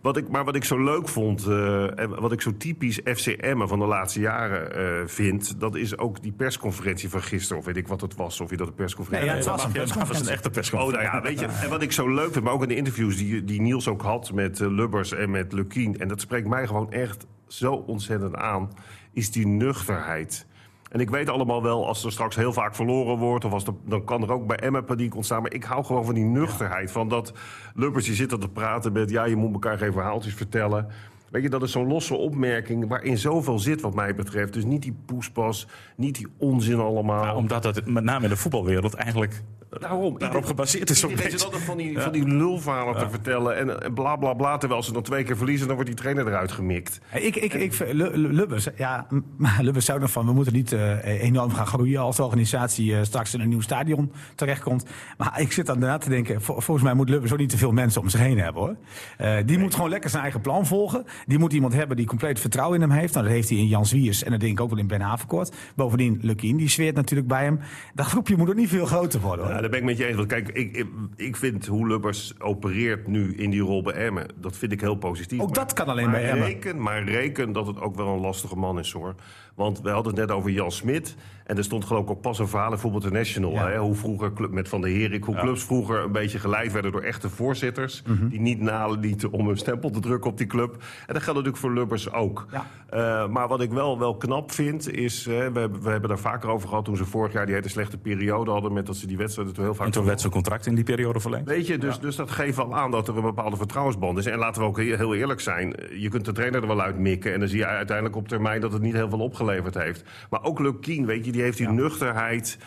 [0.01, 1.45] Wat ik, maar wat ik zo leuk vond...
[1.45, 5.59] eh, en wat ik zo typisch FCM van de laatste jaren eh, vind...
[5.59, 7.57] dat is ook die persconferentie van gisteren.
[7.57, 8.39] Of weet ik wat het was.
[8.41, 9.29] Of je dat een persconferentie...
[9.29, 10.31] Nee, ja, het was een was een persconferentie.
[10.31, 11.09] echte Oh, persconferentie.
[11.11, 11.45] nou ja, weet je.
[11.63, 14.01] En wat ik zo leuk vind, maar ook in de interviews die, die Niels ook
[14.01, 15.99] had met eh, Lubbers en met Lukien.
[15.99, 18.71] En dat spreekt mij gewoon echt zo ontzettend aan,
[19.13, 20.47] is die nuchterheid.
[20.89, 23.46] En ik weet allemaal wel, als er straks heel vaak verloren wordt...
[23.46, 25.41] Of als er, dan kan er ook bij Emma paniek ontstaan.
[25.41, 26.91] Maar ik hou gewoon van die nuchterheid.
[26.91, 27.34] Van dat
[27.75, 29.10] Lubbers, je zit te praten met...
[29.10, 30.88] ja, je moet elkaar geen verhaaltjes vertellen.
[31.31, 34.53] Weet je, dat is zo'n losse opmerking waarin zoveel zit wat mij betreft.
[34.53, 37.24] Dus niet die poespas, niet die onzin allemaal.
[37.24, 39.41] Maar omdat dat met name in de voetbalwereld eigenlijk
[39.79, 40.19] Daarom.
[40.19, 41.00] daarop gebaseerd is.
[41.00, 43.57] zo'n Iedereen zit altijd van die, van die lulverhalen te vertellen.
[43.57, 44.57] En, en bla bla bla.
[44.57, 47.00] Terwijl ze dan twee keer verliezen, dan wordt die trainer eruit gemikt.
[47.13, 49.07] Ik, ik, ik, Lubbers, ja,
[49.38, 52.95] maar Lubbers zou nog van, we moeten niet eh, enorm gaan groeien als de organisatie
[52.95, 54.86] eh, straks in een nieuw stadion terechtkomt.
[55.17, 57.57] Maar ik zit dan daarna te denken, vol- volgens mij moet Lubbers ook niet te
[57.57, 58.75] veel mensen om zich heen hebben hoor.
[59.17, 61.05] Eh, die moet gewoon lekker zijn eigen plan volgen.
[61.27, 63.13] Die moet iemand hebben die compleet vertrouwen in hem heeft.
[63.13, 65.01] Nou, dat heeft hij in Jan Zwiers en dat denk ik ook wel in Ben
[65.01, 65.55] Haverkort.
[65.75, 67.59] Bovendien, Lukien, die zweert natuurlijk bij hem.
[67.93, 69.53] Dat groepje moet ook niet veel groter worden hoor.
[69.53, 70.15] Ja, daar ben ik met je eens.
[70.15, 74.25] Want kijk, ik, ik, ik vind hoe Lubbers opereert nu in die rol bij Emmen...
[74.41, 75.39] dat vind ik heel positief.
[75.39, 76.47] Ook Maar- dat kan alleen maar bij Emmen.
[76.47, 79.15] Reken, maar reken dat het ook wel een lastige man is, hoor.
[79.55, 81.15] Want we hadden het net over Jan Smit.
[81.49, 83.51] En er stond geloof ik ook pas een verhaal in Voetbal International.
[83.51, 83.67] Ja.
[83.67, 86.91] Hè, hoe vroeger, club, met Van der Herik, hoe clubs vroeger een beetje geleid werden
[86.91, 88.01] door echte voorzitters.
[88.07, 88.27] Mhm.
[88.27, 90.71] Die niet nalieten om een stempel te drukken op die club.
[90.73, 92.45] En dat geldt natuurlijk voor Lubbers ook.
[92.51, 92.65] Ja.
[92.89, 95.27] Eh, maar wat ik wel, wel knap vind, is...
[95.27, 97.69] eh, we, hebben- we hebben daar vaker over gehad toen ze vorig jaar die hele
[97.69, 98.73] slechte periode hadden...
[98.73, 99.85] met dat ze die wedstrijden toen heel vaak...
[99.85, 101.47] En toen werd zijn contract in die periode verlengd.
[101.47, 104.25] Weet je, dus, dus dat geeft wel aan dat er een bepaalde vertrouwensband is.
[104.25, 105.73] En laten we ook heel eerlijk zijn.
[105.97, 107.33] Je kunt de trainer er wel uit mikken.
[107.33, 110.03] En dan zie je uiteindelijk op termijn dat het niet heel veel opgeleverd heeft.
[110.29, 112.58] Maar ook Lukien, weet je, die heeft die nuchterheid.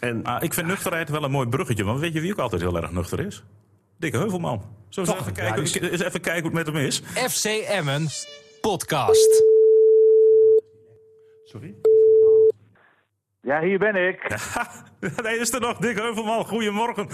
[0.00, 1.84] En Ah, ik vind nuchterheid wel een mooi bruggetje.
[1.84, 3.44] Want weet je wie ook altijd heel erg nuchter is?
[3.98, 4.58] Dikke Heuvelman.
[4.90, 7.02] We eens even, kijken, die is- eens even kijken hoe het met hem is?
[7.30, 8.08] FC Emmen
[8.60, 9.42] podcast.
[11.44, 11.74] Sorry?
[13.42, 14.36] Ja, hier ben ik.
[15.22, 15.76] nee, is er nog.
[15.78, 17.08] Dick Heuvelman, goedemorgen.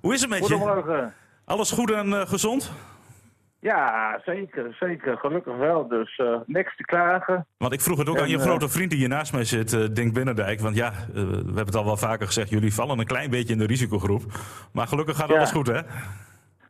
[0.00, 0.44] Hoe is het met je?
[0.54, 1.14] Goedemorgen.
[1.44, 2.70] Alles goed en eh, gezond?
[3.60, 5.16] Ja, zeker, zeker.
[5.16, 5.88] Gelukkig wel.
[5.88, 7.46] Dus eh, niks te klagen.
[7.56, 9.44] Want ik vroeg het ook En, aan je eh, grote vriend die hier naast mij
[9.44, 10.60] zit, eh Dink Binnendijk.
[10.60, 13.58] Want ja, we hebben het al wel vaker gezegd, jullie vallen een klein beetje in
[13.58, 14.22] de risicogroep.
[14.72, 15.36] Maar gelukkig gaat Ja.
[15.36, 15.80] alles goed, hè?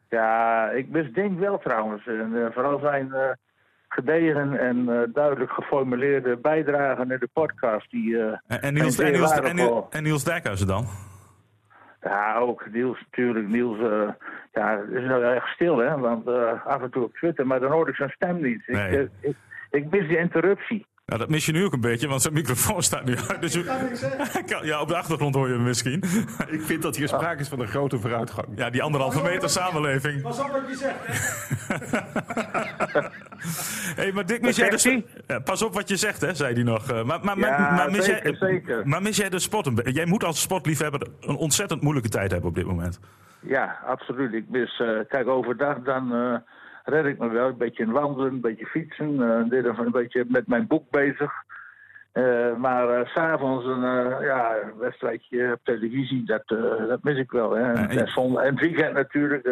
[0.09, 2.07] Ja, ik mis Dink wel trouwens.
[2.07, 3.13] En, vooral zijn
[3.89, 7.91] gedegen en duidelijk geformuleerde bijdragen in de podcast.
[7.91, 9.13] Die, En, en, Niels, en,
[9.55, 10.87] Niels, en Niels Dijkhuizen dan?
[12.01, 13.49] Ja, ook Niels natuurlijk.
[13.49, 14.09] Niels, eh,
[14.53, 15.99] ja, het is wel erg stil, hè.
[15.99, 18.63] Want eh, af en toe op Twitter, maar dan hoor ik zijn stem niet.
[18.67, 19.37] Ik, eh, ik,
[19.71, 20.87] ik mis die interruptie.
[21.11, 23.41] Nou, dat mis je nu ook een beetje, want zijn microfoon staat nu uit.
[23.41, 26.03] Dus je- Kan- ja, op de achtergrond hoor je hem misschien.
[26.57, 28.47] ik vind dat hier sprake is van een grote vooruitgang.
[28.57, 30.23] Ja, die anderhalve meter samenleving.
[30.23, 30.99] Pas op wat je zegt.
[34.01, 35.05] hey, maar Dick, mis jij de...
[35.27, 36.91] Ja, pas op wat je zegt, hè, zei hij nog.
[36.91, 38.89] Eh, Maar, maar, maar, Ja, maar, mis zeker, jij, zeker.
[38.89, 39.67] maar mis jij de sport?
[39.67, 43.01] een be- Jij moet als sportliefhebber een ontzettend moeilijke tijd hebben op dit moment.
[43.41, 44.33] Ja, absoluut.
[44.33, 46.35] Ik mis, eh, kijk, overdag dan eh,
[46.85, 47.49] red ik me wel.
[47.49, 49.23] Een beetje wandelen, een beetje fietsen.
[49.23, 51.33] eh, dit of een beetje met mijn boek bezig.
[52.13, 56.43] Eh, maar s s'avonds een eh, ja, wedstrijdje op televisie, dat,
[56.89, 57.51] dat mis ik wel.
[57.51, 57.63] Hè.
[57.73, 59.49] En, en- en, weekend natuurlijk,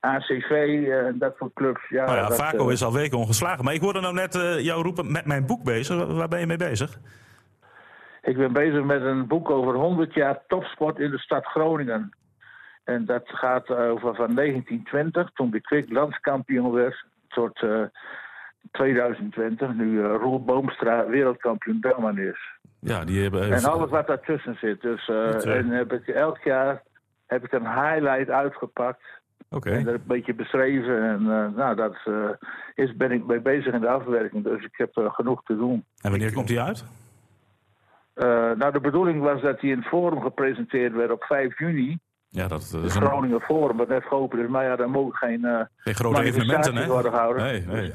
[0.00, 0.50] ACV
[0.90, 1.88] en dat soort clubs.
[1.88, 3.64] Ja, Nou ja, dat, Vaco is al weken ongeslagen.
[3.64, 6.06] Maar ik hoorde nou net jou roepen met mijn boek bezig.
[6.06, 6.98] Waar ben je mee bezig?
[8.22, 12.12] Ik ben bezig met een boek over 100 jaar topsport in de stad Groningen.
[12.90, 17.82] En dat gaat over van 1920, toen de Kwik landskampioen werd, tot eh,
[18.70, 22.58] 2020, nu eh, Roel Boomstra wereldkampioen Belman is.
[22.80, 23.52] Ja, die hebben...
[23.52, 24.80] En alles wat daartussen zit.
[24.80, 25.56] Dus, eh, eh.
[25.56, 26.82] en heb ik elk jaar
[27.30, 29.02] heb ik een highlight uitgepakt.
[29.50, 29.70] Oké.
[29.70, 31.02] En dat een beetje beschreven.
[31.02, 32.28] En eh, nou, dat eh,
[32.74, 34.44] is, ben ik mee bezig in de afwerking.
[34.44, 35.84] Dus ik heb eh, genoeg te doen.
[36.00, 36.84] En wanneer komt die uit?
[38.14, 38.26] Eh,
[38.56, 41.98] nou, de bedoeling was dat hij in het forum gepresenteerd werd op 5 juni.
[42.30, 44.48] Ja, dat is Het een, Groningen Forum, wat net geopend is.
[44.48, 46.86] Maar ja, daar mogen geen eh, geen grote evenementen, hè?
[46.86, 47.42] worden gehouden.
[47.42, 47.92] Nee, nee.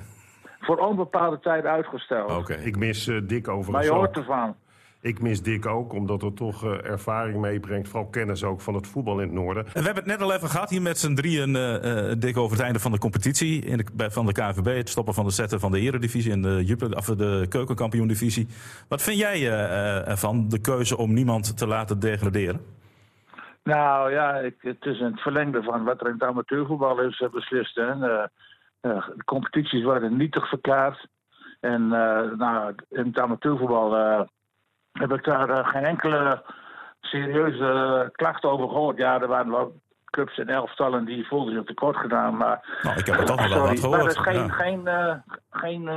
[0.60, 2.32] Voor onbepaalde tijd uitgesteld.
[2.38, 2.54] Oké.
[2.54, 3.98] Ik mis eh, Dick Maar overigens je ook.
[3.98, 4.56] hoort ervan.
[5.02, 7.88] Ik mis Dick ook, omdat er toch eh, ervaring meebrengt.
[7.90, 9.66] Vooral kennis ook van het voetbal in het noorden.
[9.66, 12.38] En we hebben het net al even gehad hier met z'n drieën, eh eh, dik
[12.38, 14.78] over het einde van de competitie in de, van de KNVB.
[14.78, 18.48] Het stoppen van de zetten van de eredivisie en de, of de keukenkampioen-divisie.
[18.88, 22.62] Wat vind jij eh, eh, ervan, de keuze om niemand te laten degraderen?
[23.66, 27.30] Nou ja, ik, het is het verlengde van wat er in het amateurvoetbal is eh,
[27.30, 27.76] beslist.
[27.76, 27.90] Hè.
[27.92, 28.28] Eh,
[28.82, 31.08] de competities worden nietig verklaard.
[31.60, 31.88] En
[32.38, 33.94] nou, in het amateurvoetbal
[34.92, 36.44] heb ik daar geen enkele
[37.02, 38.98] serieuze klacht over gehoord.
[38.98, 42.38] Ja, er waren wel clubs en elftallen die voelden zich tekort gedaan.
[42.38, 43.90] Maar, Nou, ik heb er toch wel wat gehoord.
[43.90, 45.24] Maar er is geen, ja.
[45.50, 45.90] geen, geen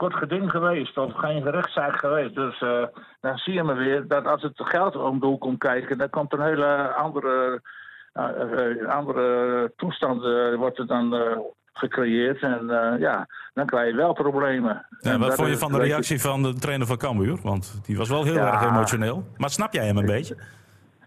[0.00, 2.34] kort geding geweest of geen rechtszaak geweest.
[2.34, 2.82] Dus eh,
[3.20, 6.10] dan zie je maar weer dat als het geld om de hoek komt kijken, dan
[6.10, 7.60] komt een hele andere,
[8.12, 10.22] eh, andere toestand
[10.56, 11.14] wordt er dan
[11.72, 12.42] gecreëerd.
[12.42, 12.66] En
[12.98, 14.86] ja, dan krijg je wel problemen.
[15.00, 17.38] Ja, wat vond je van de je- reactie van de trainer van Cambuur?
[17.42, 18.52] Want die was wel heel Ja.
[18.52, 19.24] erg emotioneel.
[19.36, 20.36] Maar snap jij hem een beetje?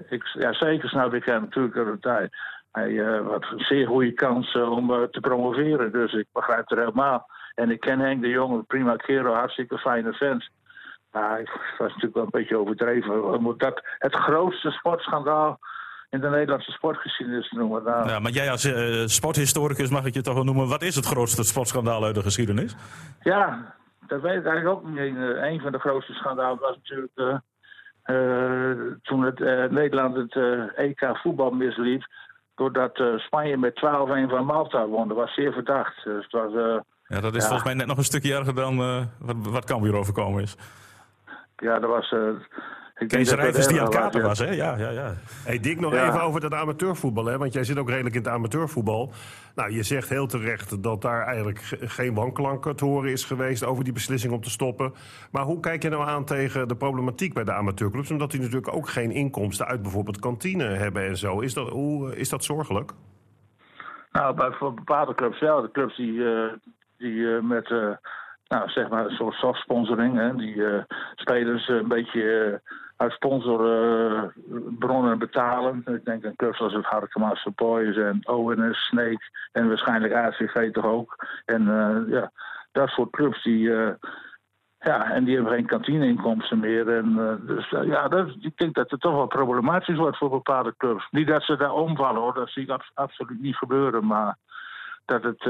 [0.09, 2.35] Ik, ja, zeker snap ik hem natuurlijk aan de tijd.
[2.71, 5.91] Hij eh had een zeer goede kans om te promoveren.
[5.91, 7.27] Dus ik begrijp het helemaal.
[7.55, 10.49] En ik ken Henk de Jong, prima kerel, hartstikke fijne vent.
[11.11, 13.55] Maar het was natuurlijk wel een beetje overdreven.
[13.57, 15.59] Dat het grootste sportschandaal
[16.09, 17.83] in de Nederlandse sportgeschiedenis noemen.
[17.83, 20.67] Nou, Ja, maar jij als eh, sporthistoricus mag ik je toch wel noemen.
[20.67, 22.75] Wat is het grootste sportschandaal uit de geschiedenis?
[23.21, 23.73] Ja,
[24.07, 24.97] dat weet ik eigenlijk ook niet.
[25.15, 27.35] Eh, Een van de grootste schandalen was natuurlijk eh,
[28.03, 32.03] eh, toen het, eh, Nederland het eh, EK voetbal misliep.
[32.55, 35.07] Doordat eh, Spanje met 12-1 van Malta won.
[35.07, 36.03] Dat was zeer verdacht.
[36.03, 36.79] Dus het was, eh,
[37.13, 37.47] Ja, dat is Ja.
[37.47, 40.55] volgens mij net nog een stukje erger dan eh, wat, wat Cambuur overkomen is.
[41.57, 42.11] ja, dat was...
[42.11, 42.19] eh,
[42.97, 44.49] ik Kees Rijvers die aan het kapen was, hè?
[44.51, 45.13] Ja, ja, ja.
[45.43, 46.07] Hey Dick, nog Ja.
[46.07, 47.25] even over dat amateurvoetbal.
[47.25, 47.37] Hè?
[47.37, 49.11] Want jij zit ook redelijk in het amateurvoetbal.
[49.55, 53.63] Nou, je zegt heel terecht dat daar eigenlijk ge- geen wanklank te horen is geweest
[53.65, 54.93] over die beslissing om te stoppen.
[55.31, 58.11] Maar hoe kijk je nou aan tegen de problematiek bij de amateurclubs?
[58.11, 61.39] Omdat die natuurlijk ook geen inkomsten uit bijvoorbeeld kantine hebben en zo.
[61.39, 62.91] Is dat, hoe, eh, is dat zorgelijk?
[64.11, 65.61] Nou, bij, voor bepaalde clubs wel.
[65.61, 66.53] De clubs die, eh,
[67.03, 67.91] die eh, met eh,
[68.47, 70.83] nou, zeg maar een soort soft sponsoring, hè, die eh,
[71.15, 72.61] spelers een beetje
[72.97, 75.83] uit sponsorbronnen betalen.
[75.85, 80.85] Ik denk aan clubs als het Harkema's Boys en ONS, Snake en waarschijnlijk ACV toch
[80.85, 81.27] ook.
[81.45, 81.63] En
[82.09, 82.31] ja,
[82.71, 83.69] dat soort clubs die.
[84.79, 86.97] ja, en die hebben geen kantineinkomsten meer.
[86.97, 91.07] En, dus ja, dat, ik denk dat het toch wel problematisch wordt voor bepaalde clubs.
[91.11, 94.05] Niet dat ze daar omvallen hoor, dat zie ik abs- absoluut niet gebeuren.
[94.05, 94.37] Maar
[95.05, 95.45] dat het,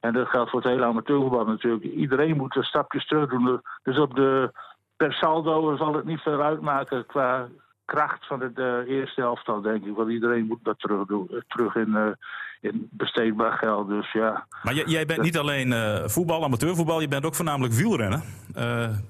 [0.00, 1.84] en dat geldt voor het hele amateurvoetbal natuurlijk.
[1.84, 3.60] Iedereen moet er stapjes terug doen.
[3.82, 4.52] Dus op de,
[4.96, 7.48] per saldo zal het niet veel uitmaken qua
[7.84, 9.96] kracht van het eh, eerste elftal, denk ik.
[9.96, 12.06] Want iedereen moet dat terug doen, eh, terug in, eh,
[12.60, 13.88] in besteedbaar geld.
[13.88, 14.46] Dus ja.
[14.62, 15.72] Maar jij, jij bent niet alleen
[16.10, 18.22] voetbal, amateurvoetbal, je bent ook voornamelijk wielrennen.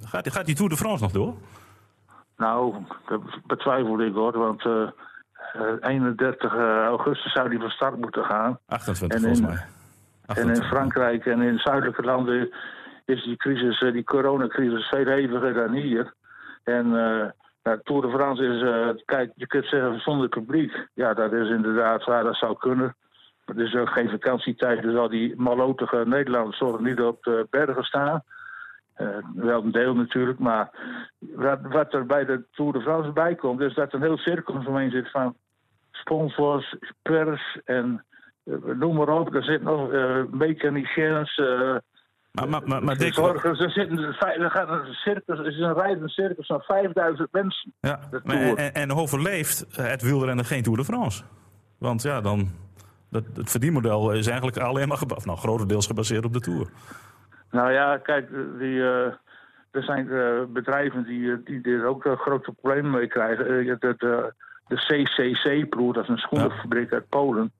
[0.04, 1.34] Gaat, gaat die Tour de France nog door?
[2.36, 2.74] Nou,
[3.08, 4.82] dat betwijfel ik hoor, want eh,
[5.52, 6.54] eh, 31
[6.86, 8.58] augustus zou die van start moeten gaan.
[8.66, 9.60] 28 En in- volgens
[10.34, 10.42] mij.
[10.42, 10.68] En in 28.
[10.68, 12.50] Frankrijk en in zuidelijke landen
[13.04, 16.14] is die crisis, eh, die coronacrisis, veel heviger dan hier.
[16.64, 16.92] En
[17.62, 20.86] nou, Tour de France is, eh, kijk, je kunt zeggen zonder publiek.
[20.94, 22.96] Ja, dat is inderdaad waar, dat zou kunnen.
[23.44, 27.46] Maar het is ook geen vakantietijd, dus al die malotige Nederlanders zullen niet op de
[27.50, 28.22] bergen staan.
[29.34, 30.70] Wel een deel natuurlijk, maar
[31.18, 34.18] wat, wat er bij de Tour de France bij komt, is dat er een heel
[34.18, 35.34] cirkel omheen zit van
[35.90, 38.04] sponsors, pers en
[38.78, 39.34] noem maar op.
[39.34, 41.76] Er zitten nog eh mechaniciens, eh
[42.32, 43.16] Maar, maar, maar, maar Dick.
[43.16, 43.98] Er, zitten,
[44.38, 47.72] er, gaat een circus, er is een rijdende circus van 5000 mensen.
[47.80, 48.56] ja, de maar Tour.
[48.56, 51.22] en, en overleeft het wielrennen geen Tour de France?
[51.78, 52.48] Want ja, dan,
[53.10, 56.66] dat, het verdienmodel is eigenlijk alleen maar geba- of nou, grotendeels gebaseerd op de Tour.
[57.50, 59.12] Nou ja, kijk, die, eh,
[59.70, 63.46] er zijn eh, bedrijven die, eh, die er ook eh, grote problemen mee krijgen.
[63.46, 64.24] Eh, eh,
[64.66, 67.52] de CCC-ploeg, dat is een schoenenfabriek uit Polen.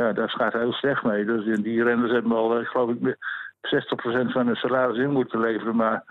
[0.00, 1.24] Ja, daar gaat heel slecht mee.
[1.24, 3.16] Dus die- die renners hebben al, eh, geloof ik,
[3.60, 5.76] 60% van hun salaris in moeten leveren.
[5.76, 6.04] Maar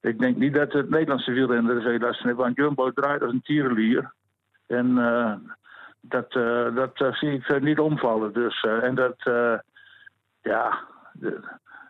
[0.00, 2.36] ik denk niet dat het Nederlandse wielrenner er veel last heeft.
[2.36, 4.12] Want Jumbo draait als een tierenlier.
[4.66, 5.32] En eh,
[6.00, 8.32] dat, eh, dat zie ik niet omvallen.
[8.32, 9.16] Dus, en dat,
[10.42, 10.78] ja,
[11.12, 11.34] dat,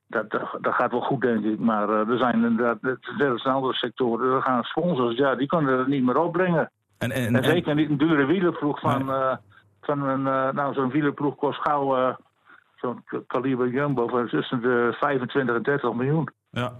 [0.06, 0.30] dat,
[0.60, 1.58] dat gaat wel goed, denk ik.
[1.58, 2.78] Maar er zijn inderdaad,
[3.30, 6.70] als in andere sectoren, er gaan sponsors, ja, die kunnen het niet meer opbrengen.
[6.98, 9.10] En, en, En en- zeker niet een dure wielerploeg van.
[9.86, 12.14] Van een, eh, nou, zo'n wielerploeg kost gauw eh,
[12.74, 16.28] zo'n kaliber Jumbo van tussen de 25 en 30 miljoen.
[16.50, 16.72] ja.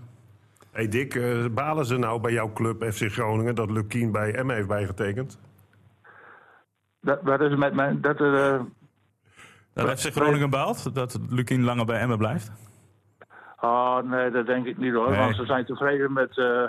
[0.73, 4.55] Hey Dick, eh, balen ze nou bij jouw club FC Groningen dat Lukien bij Emmen
[4.57, 5.39] heeft bijgetekend?
[7.01, 8.01] Dat, dat is met mijn.
[8.01, 8.19] Dat,
[9.75, 12.53] Dat FC Groningen baalt, dat Lukien langer bij Emmen blijft.
[13.61, 15.11] oh, nee, dat denk ik niet hoor.
[15.11, 15.19] Nee.
[15.19, 16.67] Want ze zijn tevreden met, eh,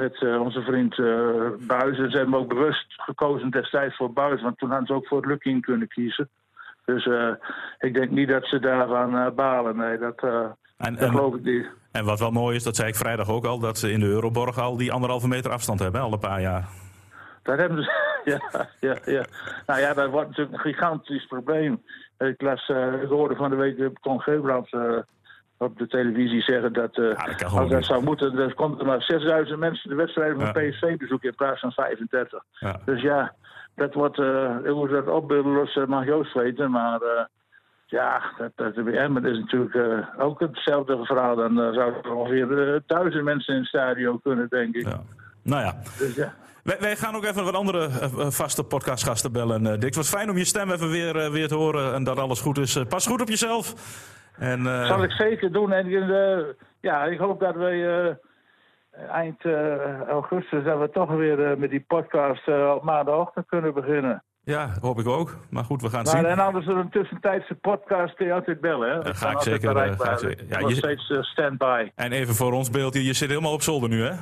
[0.00, 1.98] met eh, onze vriend uh, Buis.
[1.98, 4.42] En ze hebben ook bewust gekozen destijds voor Buis.
[4.42, 6.28] Want toen hadden ze ook voor Lukien kunnen kiezen.
[6.84, 7.32] Dus eh,
[7.78, 9.76] ik denk niet dat ze daarvan eh, balen.
[9.76, 10.44] Nee, dat, eh,
[10.76, 11.66] En, dat geloof ik niet.
[11.92, 14.06] en wat wel mooi is, dat zei ik vrijdag ook al, dat ze in de
[14.06, 16.68] Euroborg al die anderhalve meter afstand hebben, al een paar jaar.
[17.42, 17.98] Dat hebben ze.
[18.24, 19.24] Ja, ja, ja.
[19.66, 21.82] Nou ja, dat wordt natuurlijk een gigantisch probleem.
[22.18, 24.98] Ik, las, eh, ik hoorde van de week de Con Gebrand eh,
[25.66, 26.96] op de televisie zeggen dat.
[26.98, 27.04] eh,
[27.38, 27.84] dat als dat niet.
[27.86, 30.70] zou moeten, dan komt er maar 6000 mensen de wedstrijden van Ja.
[30.70, 32.42] PSV bezoeken in plaats van 35.
[32.50, 32.80] Ja.
[32.84, 33.34] Dus ja,
[33.74, 34.18] dat wordt.
[34.18, 36.70] eh hoe ze dat opbeelden, los eh, mag Joost weten.
[36.70, 37.24] Maar eh,
[37.86, 41.36] ja, dat, dat Emmen is natuurlijk eh, ook hetzelfde verhaal.
[41.36, 44.86] Dan eh, zouden er ongeveer eh, duizend mensen in het stadion kunnen, denk ik.
[45.42, 46.34] Nou ja, Dus ja.
[46.62, 49.66] wij, wij gaan ook even wat andere eh, eh, vaste podcastgasten bellen.
[49.66, 52.04] eh, Dick, het was fijn om je stem even weer, eh, weer te horen en
[52.04, 52.76] dat alles goed is.
[52.76, 53.74] Eh, pas goed op jezelf.
[54.40, 55.72] En, eh, zal ik zeker doen.
[55.72, 56.38] En eh,
[56.80, 58.16] ja, ik hoop dat we
[58.90, 63.74] eh, eind eh, augustus dat we toch weer eh, met die podcast op maandagochtend kunnen
[63.74, 64.22] beginnen.
[64.42, 65.36] Ja, hoop ik ook.
[65.50, 66.30] Maar goed, we gaan het Maar zien.
[66.30, 68.90] en anders een tussentijdse podcast kun je altijd bellen.
[68.90, 69.14] Hè?
[69.14, 70.06] ga ik zeker, bereikbaar.
[70.06, 70.44] ga ik zeker.
[70.48, 71.90] Ja, je- steeds stand-by.
[71.94, 74.12] En even voor ons beeld, je zit helemaal op zolder nu, hè?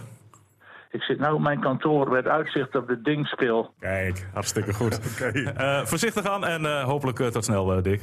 [0.90, 3.74] Ik zit nu op mijn kantoor met uitzicht op de dingspil.
[3.78, 5.00] Kijk, hartstikke goed.
[5.56, 8.02] Eh, voorzichtig aan en eh, hopelijk tot snel, Dick.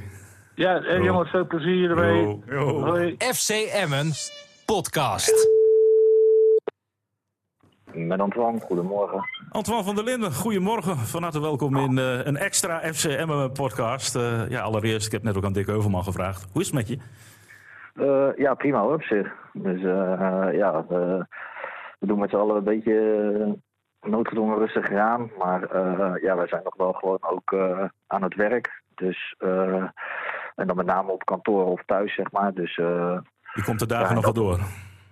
[0.56, 2.22] Ja, eh, jongens, veel plezier ermee.
[2.22, 2.84] Jo, jo.
[2.84, 3.16] Hoi.
[3.18, 4.32] FC Emmens
[4.66, 5.50] podcast.
[7.94, 9.24] Met Antoine, goedemorgen.
[9.50, 10.98] Antoine van der Linden, goedemorgen.
[10.98, 14.16] Van harte welkom in eh, een extra FCM podcast.
[14.16, 16.48] Eh, ja, allereerst, ik heb net ook aan Dick Heuvelman gevraagd.
[16.52, 16.98] Hoe is het met je?
[17.94, 19.34] Eh, ja, prima hoor, op zich.
[19.54, 19.82] Dus
[20.52, 21.26] ja, we,
[22.00, 22.94] we doen met z'n allen een beetje
[23.48, 23.54] uh,
[24.10, 25.32] noodgedwongen rustig aan.
[25.38, 28.84] Maar eh, ja, wij zijn nog wel gewoon ook eh, aan het werk.
[28.96, 29.84] Dus, eh,
[30.56, 32.54] en dan met name op kantoor of thuis, zeg maar.
[32.54, 33.18] Dus eh,
[33.54, 34.60] Je komt de dagen Ja, nog wel door.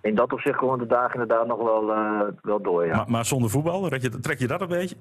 [0.02, 2.96] in dat opzicht gewoon de dagen inderdaad nog wel, eh, wel door, ja.
[2.96, 4.96] Maar, maar zonder voetbal, trek je, trek je dat een beetje?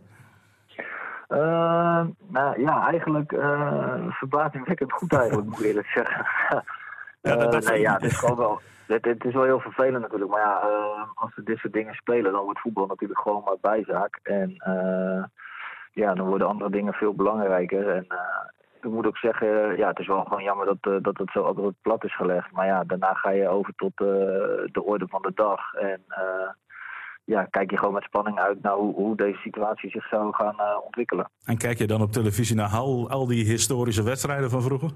[1.28, 6.24] Eh, nou ja, eigenlijk uh, verbazingwekkend goed eigenlijk, moet ik eerlijk zeggen.
[7.22, 8.60] Ja, dat- nee, ja, het is gewoon wel...
[8.86, 10.60] Het, het is wel heel vervelend natuurlijk, maar ja,
[11.14, 14.18] als we dit soort dingen spelen, dan wordt voetbal natuurlijk gewoon maar bijzaak.
[14.22, 14.54] En
[15.92, 17.88] ja, dan worden andere dingen veel belangrijker.
[17.96, 18.06] En
[18.84, 21.38] ik moet ook zeggen, ja, het is wel gewoon jammer dat, eh, dat het zo
[21.38, 22.52] altijd op het plat is gelegd.
[22.52, 24.06] Maar ja, daarna ga je over tot eh,
[24.72, 25.74] de orde van de dag.
[25.74, 26.50] En eh,
[27.24, 30.60] ja, kijk je gewoon met spanning uit naar hoe, hoe deze situatie zich zou gaan
[30.60, 31.30] eh, ontwikkelen.
[31.44, 34.90] En kijk je dan op televisie naar al, al die historische wedstrijden van vroeger?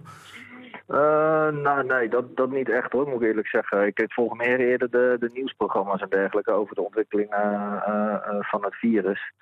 [0.87, 3.87] Eh, nou, nee, dat, dat niet echt hoor, moet ik eerlijk zeggen.
[3.87, 8.37] Ik, volg meer eerder de, de nieuwsprogramma's en dergelijke over de ontwikkeling eh, eh, eh,
[8.41, 9.33] van het virus.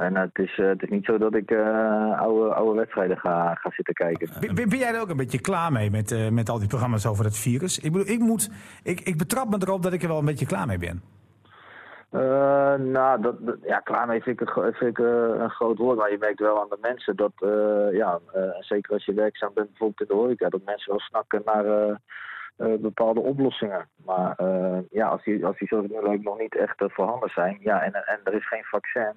[0.00, 3.54] En het, is, eh, het is niet zo dat ik eh, oude, oude wedstrijden ga,
[3.54, 4.54] ga zitten kijken.
[4.54, 7.24] Ben, jij er ook een beetje klaar mee met, eh, met al die programma's over
[7.24, 7.78] het virus?
[7.78, 8.50] Ik bedoel, ik, moet,
[8.82, 11.02] ik, ik betrap me erop dat ik er wel een beetje klaar mee ben.
[12.92, 15.98] Nou, dat, dat- ja, klaar mee vind ik, vind ik een groot woord.
[15.98, 17.32] Maar je merkt wel aan de mensen dat,
[17.92, 18.18] ja,
[18.58, 21.98] zeker als je werkzaam bent bijvoorbeeld in de horeca, dat mensen wel snakken naar
[22.80, 23.88] bepaalde oplossingen.
[24.04, 24.34] Maar
[24.90, 27.82] ja, als die, als die zoals het nu nog niet echt eh, voorhanden zijn, ja,
[27.82, 29.12] en, en er is geen vaccin,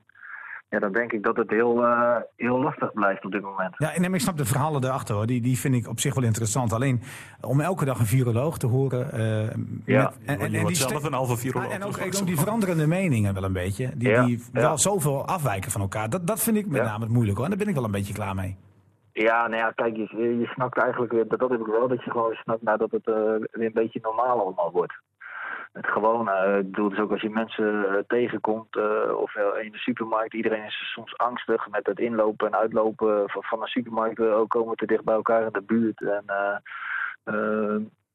[0.73, 3.75] ja, dan denk ik dat het heel, eh, heel lastig blijft op dit moment.
[3.77, 5.25] Ja, en ik snap de verhalen erachter hoor.
[5.25, 6.73] Die, die vind ik op zich wel interessant.
[6.73, 7.01] Alleen
[7.41, 9.11] om elke dag een viroloog te horen.
[9.11, 9.55] eh,
[9.85, 10.11] Ja.
[10.25, 11.69] met- en, die zelf een halve viroloog.
[11.69, 13.91] Ja, en ook, ook die veranderende meningen wel een beetje.
[13.95, 14.61] Die, Ja, die ja.
[14.61, 16.09] wel zoveel afwijken van elkaar.
[16.09, 16.87] Dat, dat vind ik met Ja.
[16.87, 17.45] name het moeilijk hoor.
[17.45, 18.55] En daar ben ik wel een beetje klaar mee.
[19.11, 22.03] Ja, nou ja, kijk, je, je snakt eigenlijk weer, dat, dat heb ik wel, dat
[22.03, 23.13] je gewoon snakt nadat het eh,
[23.51, 24.93] weer een beetje normaal allemaal wordt.
[25.73, 29.71] Het gewone, eh, ik bedoel, dus ook als je mensen eh, tegenkomt eh, of in
[29.71, 34.19] de supermarkt, iedereen is soms angstig met het inlopen en uitlopen van, van een supermarkt.
[34.19, 36.01] Ook komen te dicht bij elkaar in de buurt.
[36.01, 36.25] En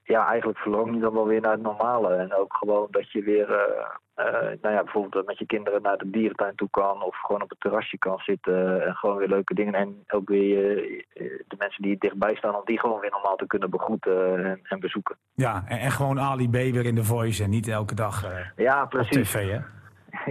[0.08, 2.14] ja, eigenlijk verlang je dan wel weer naar het normale.
[2.14, 5.98] En ook gewoon dat je weer, eh, eh, nou ja, bijvoorbeeld met je kinderen naar
[5.98, 7.02] de dierentuin toe kan.
[7.02, 9.74] Of gewoon op het terrasje kan zitten en gewoon weer leuke dingen.
[9.74, 10.78] En ook weer
[11.12, 14.60] eh, de mensen die dichtbij staan, om die gewoon weer normaal te kunnen begroeten en,
[14.62, 15.16] en bezoeken.
[15.34, 18.82] Ja, en, en gewoon Ali B weer in de voice en niet elke dag Ja,
[18.82, 19.30] op precies.
[19.30, 19.60] tv hè.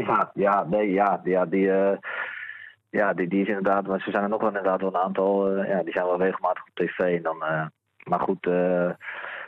[0.02, 1.72] Ja, ja, nee, ja, ja die,
[2.90, 5.64] ja, die, die is inderdaad, maar ze zijn er nog wel inderdaad wel een aantal,
[5.64, 7.00] ja, die zijn wel regelmatig op tv.
[7.00, 7.38] En dan,
[8.04, 8.48] maar goed,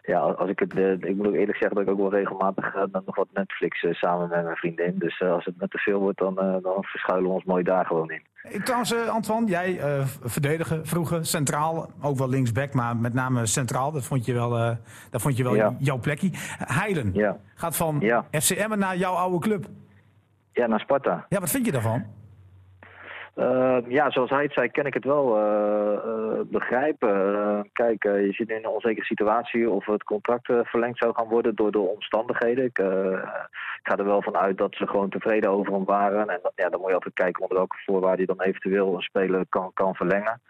[0.02, 2.76] ja, als ik het, eh, ik moet ook eerlijk zeggen dat ik ook wel regelmatig
[2.76, 4.96] uh, nog wat Netflix uh, samen met mijn vriendin.
[4.96, 8.12] Dus als het net te veel wordt, dan, dan verschuilen we ons mooi daar gewoon
[8.12, 8.22] in.
[8.64, 9.80] Trouwens, Antoine, jij
[10.24, 13.92] verdedigen vroeger centraal, ook wel linksback, maar met name centraal.
[13.92, 14.50] Dat vond je wel,
[15.10, 15.76] dat vond je wel ja.
[15.80, 16.30] jouw plekje.
[16.58, 17.38] Heilen ja.
[17.56, 18.26] gaat van ja.
[18.32, 19.66] FCM naar jouw oude club.
[20.52, 21.26] Ja, naar Sparta.
[21.30, 22.06] Ja, wat vind je daarvan?
[23.36, 27.70] Uh, ja, zoals hij het zei, kan ik het wel uh, uh, begrijpen.
[27.74, 31.72] kijk, je zit in een onzekere situatie of het contract verlengd zou gaan worden door
[31.72, 32.64] de omstandigheden.
[32.64, 36.30] Ik, ik, ga er wel van uit dat ze gewoon tevreden over hem waren.
[36.30, 39.46] En ja, dan moet je altijd kijken onder welke voorwaarden je dan eventueel een speler
[39.50, 40.42] kan, kan verlengen.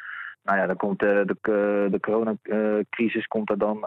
[0.43, 3.85] Nou ja, dan komt de, de, de coronacrisis komt er dan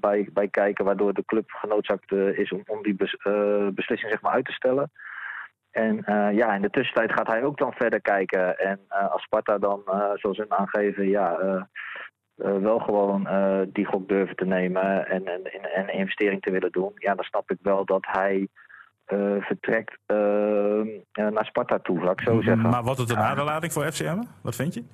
[0.00, 3.16] bij, bij kijken, waardoor de club genoodzaakt is om, om die bes,
[3.74, 4.90] beslissing zeg maar, uit te stellen.
[5.78, 8.58] En uh, ja, in de tussentijd gaat hij ook dan verder kijken.
[8.58, 11.66] En uh, als Sparta dan, uh, zoals hun aangeven, ja,
[12.36, 13.28] wel gewoon
[13.72, 17.24] die gok durven te nemen en, en, en een investering te willen doen, ja, dan
[17.24, 18.48] snap ik wel dat hij
[19.40, 19.98] vertrekt
[21.12, 22.70] naar Sparta toe, laat ik zo zeggen.
[22.70, 24.22] Maar wordt het een aderlating voor FCM?
[24.42, 24.84] Wat vind je?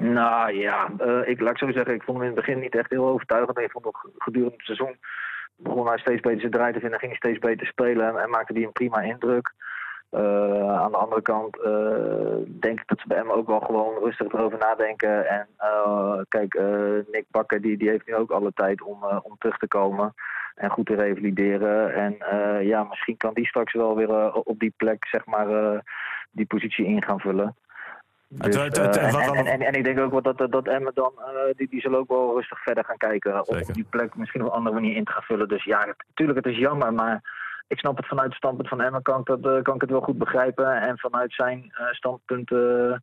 [0.00, 0.88] Nou ja,
[1.24, 3.58] ik laat ik zo zeggen, ik vond hem in het begin niet echt heel overtuigend.
[3.58, 4.96] Ik vond nog gedurende het seizoen
[5.56, 8.30] begon hij steeds beter zijn draai te vinden, ging hij steeds beter spelen en, en
[8.30, 9.52] maakte hij een prima indruk.
[10.14, 13.94] Uh, aan de andere kant uh, denk ik dat ze bij hem ook wel gewoon
[14.02, 15.28] rustig erover nadenken.
[15.28, 16.60] En uh, kijk,
[17.10, 20.14] Nick Bakker die, die heeft nu ook alle tijd om, om terug te komen
[20.54, 21.94] en goed te revalideren.
[21.94, 22.16] En
[22.66, 25.82] ja, misschien kan die straks wel weer op die plek, zeg maar,
[26.30, 27.56] die positie in gaan vullen.
[28.28, 31.12] Dus, en, en, en, ik denk ook wel dat, dat Emmen dan,
[31.56, 33.48] die, die zullen ook wel rustig verder gaan kijken.
[33.48, 35.48] Om die plek misschien op een andere manier in te gaan vullen.
[35.48, 39.00] Dus ja, natuurlijk, het is jammer, maar ik snap het vanuit het standpunt van Emma,
[39.00, 40.80] kan ik, dat, uh, kan ik het wel goed begrijpen.
[40.80, 42.96] En vanuit zijn uh, standpunt, uh,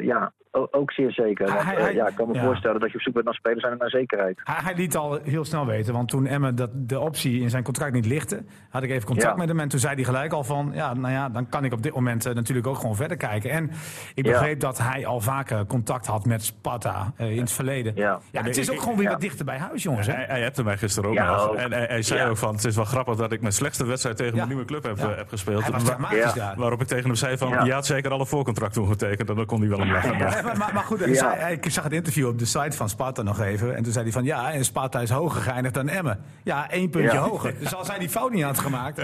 [0.00, 1.46] ja, ook zeer zeker.
[1.46, 3.78] Want, hij, ja, ik kan me voorstellen dat je op zoek bent naar spelers en
[3.78, 4.40] naar zekerheid.
[4.44, 7.62] Hij, hij, liet al heel snel weten, want toen Emma dat de optie in zijn
[7.62, 9.60] contract niet lichtte, had ik even contact met hem.
[9.60, 11.94] En toen zei hij gelijk al van, ja, nou ja, dan kan ik op dit
[11.94, 13.50] moment natuurlijk ook gewoon verder kijken.
[13.50, 13.70] En
[14.14, 17.92] ik begreep dat hij al vaker contact had met Sparta in het verleden.
[17.94, 20.06] Ja, het is ook gewoon weer wat dichter bij huis, jongens.
[20.06, 20.12] Hè?
[20.12, 21.54] Hij, hij hebt mij gisteren ook nog.
[21.54, 24.16] En hij, hij zei ook van, het is wel grappig dat ik mijn slechtste wedstrijd
[24.16, 25.68] tegen mijn nieuwe club heb, heb gespeeld.
[25.68, 28.76] Waar, waarop ik tegen hem zei van, je had zeker alle voorcontract
[29.16, 30.18] dan kon hij wel om lachen.
[30.18, 33.76] Maar, maar, maar, goed, ik zag het interview op de site van Sparta nog even.
[33.76, 36.20] En toen zei hij van, ja, en Sparta is hoger geëindigd dan Emmen.
[36.42, 37.54] Ja, één puntje hoger.
[37.58, 39.02] Dus als hij die fout niet had gemaakt...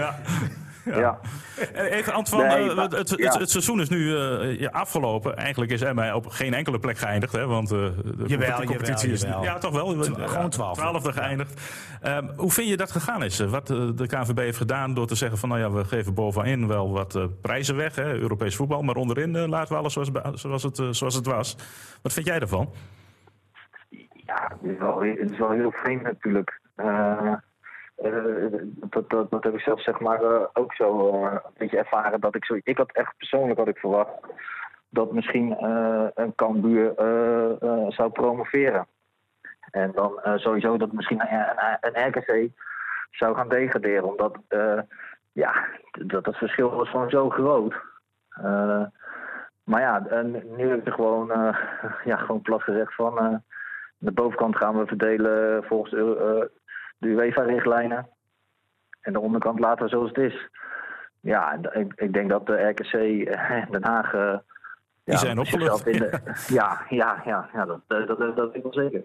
[0.95, 1.19] Ja.
[1.73, 5.37] Even, Antoine, nee, het, het, het, seizoen is nu uh, ja, afgelopen.
[5.37, 7.33] Eigenlijk is Emma op geen enkele plek geëindigd.
[7.33, 9.45] Hè, want uh, de jawel, competitie jawel, is...
[9.47, 10.03] Ja, toch wel.
[10.03, 10.81] gewoon twaalfde.
[10.81, 11.61] Twaalfde geëindigd.
[12.05, 13.39] Um, hoe vind je dat gegaan is?
[13.39, 15.49] Wat uh, de KNVB heeft gedaan door te zeggen van...
[15.49, 17.95] nou ja, we geven bovenin wel wat prijzen weg.
[17.95, 18.81] Hè, Europees voetbal.
[18.81, 21.55] Maar onderin laten we alles zoals, zoals, het, zoals het was.
[22.01, 22.69] Wat vind jij ervan?
[24.27, 26.59] Ja, het is wel, het is wel heel vreemd natuurlijk.
[26.77, 27.33] Uh,
[28.89, 32.19] dat, dat, dat heb ik zelf zeg maar uh, ook zo uh, een beetje ervaren.
[32.19, 34.13] Dat ik, zo, ik had echt persoonlijk had ik verwacht
[34.89, 35.63] dat misschien
[36.13, 36.93] een Cambuur
[37.87, 38.87] zou promoveren.
[39.71, 41.45] En dan sowieso dat misschien een,
[41.81, 42.49] een, RKC
[43.11, 44.03] zou gaan degraderen.
[44.03, 44.37] Omdat
[45.31, 47.73] ja, dat het verschil was gewoon zo groot.
[49.63, 50.05] maar ja,
[50.57, 51.27] nu heb ik gewoon,
[52.09, 53.43] ja, gewoon plat gezegd van...
[53.97, 55.93] de bovenkant gaan we verdelen volgens
[56.97, 58.09] de UEFA-richtlijnen.
[59.01, 60.49] En de onderkant laten zoals het is.
[61.19, 64.13] Ja, ik, ik denk dat de RKC en Den Haag...
[64.13, 64.37] Uh,
[65.03, 65.83] Die ja, zijn opgelucht.
[65.83, 66.19] De,
[66.59, 69.03] ja, ja, ja, ja dat, dat, dat, dat weet ik wel zeker.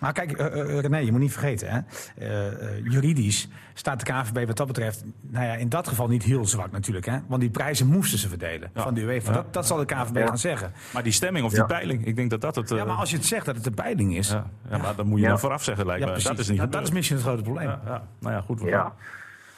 [0.00, 1.80] Maar kijk, uh, René, je moet niet vergeten, hè?
[2.18, 6.46] Uh, juridisch staat de KVB wat dat betreft, nou ja, in dat geval niet heel
[6.46, 7.18] zwak natuurlijk, hè?
[7.26, 9.32] Want die prijzen moesten ze verdelen van de UEFA.
[9.32, 10.72] Dat, dat zal de KVB gaan zeggen.
[10.92, 12.68] Maar die stemming of die peiling, ik denk dat dat het.
[12.68, 14.28] Ja, maar als je het zegt dat het de peiling is.
[14.28, 16.22] Ja, maar dan moet je dan vooraf zeggen, lijkt me.
[16.22, 16.58] Dat is niet.
[16.58, 17.68] Dat, dat, is misschien het grote probleem.
[17.68, 18.60] Ja, Nou ja, goed.
[18.60, 18.92] Ja.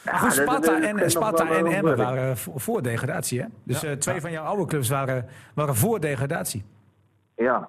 [0.04, 3.46] Goed, Sparta en, Sparta en Emmen waren voor degradatie, hè?
[3.64, 6.64] Dus twee van jouw oude clubs waren, waren voor degradatie.
[7.36, 7.68] Ja.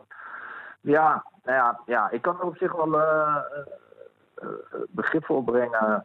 [0.82, 3.36] Ja, nou ja, ja, ik kan er op zich wel uh,
[4.90, 6.04] begrip voor brengen.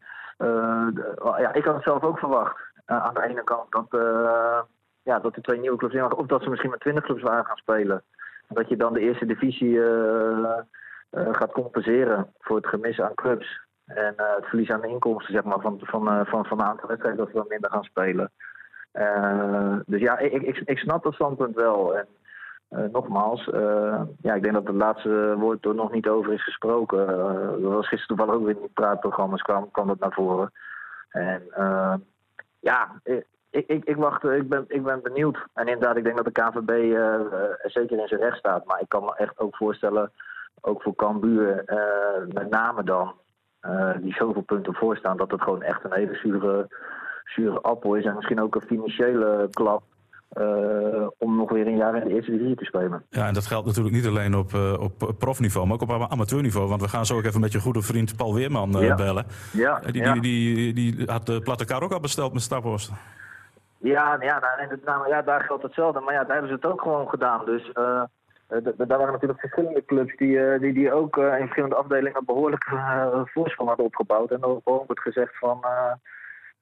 [1.38, 2.56] ja, ik had het zelf ook verwacht.
[2.84, 3.86] aan de ene kant dat,
[5.02, 7.44] ja, dat de twee nieuwe clubs in of dat ze misschien met twintig clubs waren
[7.44, 8.02] gaan spelen.
[8.48, 9.80] En dat je dan de eerste divisie
[11.10, 13.60] gaat compenseren voor het gemis aan clubs.
[13.84, 17.32] En het verlies aan inkomsten zeg maar, van, van, van, van een aantal wedstrijden dat
[17.32, 18.30] we dan minder gaan spelen.
[19.86, 21.96] dus ja, ik, ik, ik snap dat standpunt wel.
[21.96, 22.06] En
[22.74, 26.44] uh, nogmaals, uh, ja, ik denk dat het laatste woord er nog niet over is
[26.44, 26.98] gesproken.
[26.98, 30.52] Uh, er was gisteren toevallig ook weer in die praatprogramma's kwam, kwam dat naar voren.
[31.10, 31.42] En
[32.60, 33.24] ja, ik,
[33.66, 35.46] ik, ik, wacht, ik ben, ik ben benieuwd.
[35.54, 36.70] En inderdaad, ik denk dat de KVB
[37.62, 38.64] zeker in zijn recht staat.
[38.64, 40.10] Maar ik kan me echt ook voorstellen,
[40.60, 41.64] ook voor Cambuur
[42.28, 43.14] met name dan,
[43.64, 46.68] eh, die zoveel punten voorstaan, dat het gewoon echt een hele zure,
[47.24, 48.04] zure appel is.
[48.04, 49.82] En misschien ook een financiële klap
[50.34, 53.04] eh, om nog weer een jaar in de eerste divisie te spelen.
[53.10, 56.68] Ja, en dat geldt natuurlijk niet alleen op, eh, op profniveau, maar ook op amateurniveau.
[56.68, 58.94] Want we gaan zo ook even met je goede vriend Paul Weerman eh, Ja.
[58.94, 59.24] bellen.
[59.52, 60.12] Ja, die, ja.
[60.12, 62.92] die, die, die had de platte kar ook al besteld met Staphorst.
[63.78, 66.00] Ja, ja, nou, nou, ja, daar geldt hetzelfde.
[66.00, 67.44] Maar ja, daar hebben ze het ook gewoon gedaan.
[67.44, 67.70] Dus
[68.76, 73.68] daar waren natuurlijk verschillende clubs die, die, die ook in verschillende afdelingen behoorlijk eh voorsprong
[73.68, 74.30] hadden opgebouwd.
[74.30, 75.64] En ook wordt gezegd van,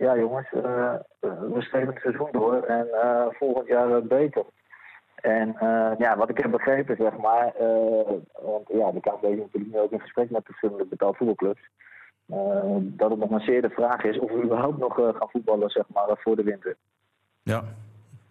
[0.03, 4.45] ja jongens, eh, eh, we streven het seizoen door en eh, volgend jaar beter.
[5.15, 9.39] En eh, ja, wat ik heb begrepen, zeg maar, eh, want ja, de KNVB is
[9.39, 11.61] natuurlijk nu ook in gesprek met verschillende betaald voetbalclubs.
[12.27, 12.37] eh,
[12.81, 15.71] dat het nog maar zeer de vraag is of we überhaupt nog eh, gaan voetballen,
[15.71, 16.77] zeg maar, voor de winter.
[17.43, 17.63] Ja.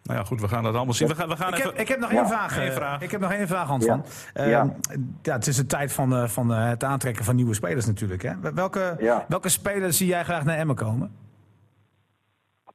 [0.04, 1.08] Nou ja, goed, we gaan dat allemaal zien.
[1.08, 1.70] We gaan, we gaan Ik even...
[1.70, 2.58] heb, ik heb nog Ja, één vraag.
[2.60, 3.02] één vraag.
[3.02, 4.02] Ik heb nog één vraag, Antoine.
[4.34, 4.44] Ja.
[4.46, 4.74] Ja.
[5.22, 8.22] ja, het is de tijd van, eh, van het aantrekken van nieuwe spelers natuurlijk.
[8.22, 8.34] Hè?
[8.54, 9.26] Welke, Ja.
[9.28, 11.16] welke spelers zie jij graag naar Emmen komen?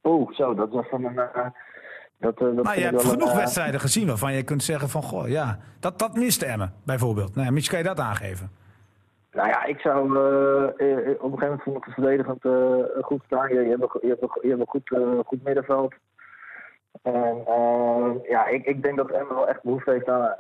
[0.07, 1.19] Oeh, zo, dat was van een.
[1.19, 1.47] eh,
[2.19, 4.89] dat, eh, dat Nou, je hebt wel genoeg eh, wedstrijden gezien waarvan je kunt zeggen
[4.89, 5.03] van...
[5.03, 7.35] Goh, ja, dat, dat miste Emmen, bijvoorbeeld.
[7.35, 8.51] Nou, misschien kan je dat aangeven.
[9.33, 10.01] Nou ja, ik zou.
[10.01, 12.43] op een gegeven moment vond ik het verdedigend
[13.05, 13.49] goed staan.
[13.49, 15.95] Je, je hebt een, je hebt een, je hebt een goed, goed middenveld.
[17.03, 17.45] En
[18.29, 20.35] ja, ik, ik denk dat Emmen wel echt behoefte heeft aan,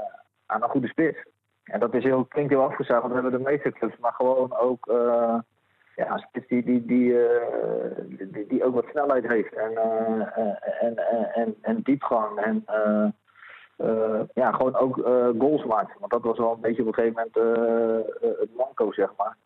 [0.46, 1.18] aan een goede spits.
[1.64, 3.96] En dat is heel, klinkt heel afgezaagd, want we hebben de meeste clubs.
[3.98, 4.86] Maar gewoon ook.
[5.96, 7.90] Eh, ja, spits die, die, die, eh,
[8.32, 9.54] die, die ook wat snelheid heeft.
[9.54, 10.96] En, eh, eh, en,
[11.34, 12.38] en, en, diepgang.
[12.38, 12.62] En.
[12.66, 13.06] eh,
[13.76, 15.98] eh, ja, gewoon ook eh, goals maakt.
[15.98, 17.94] Want dat was wel een beetje op een gegeven moment eh,
[18.30, 19.36] eh, het manco, zeg maar.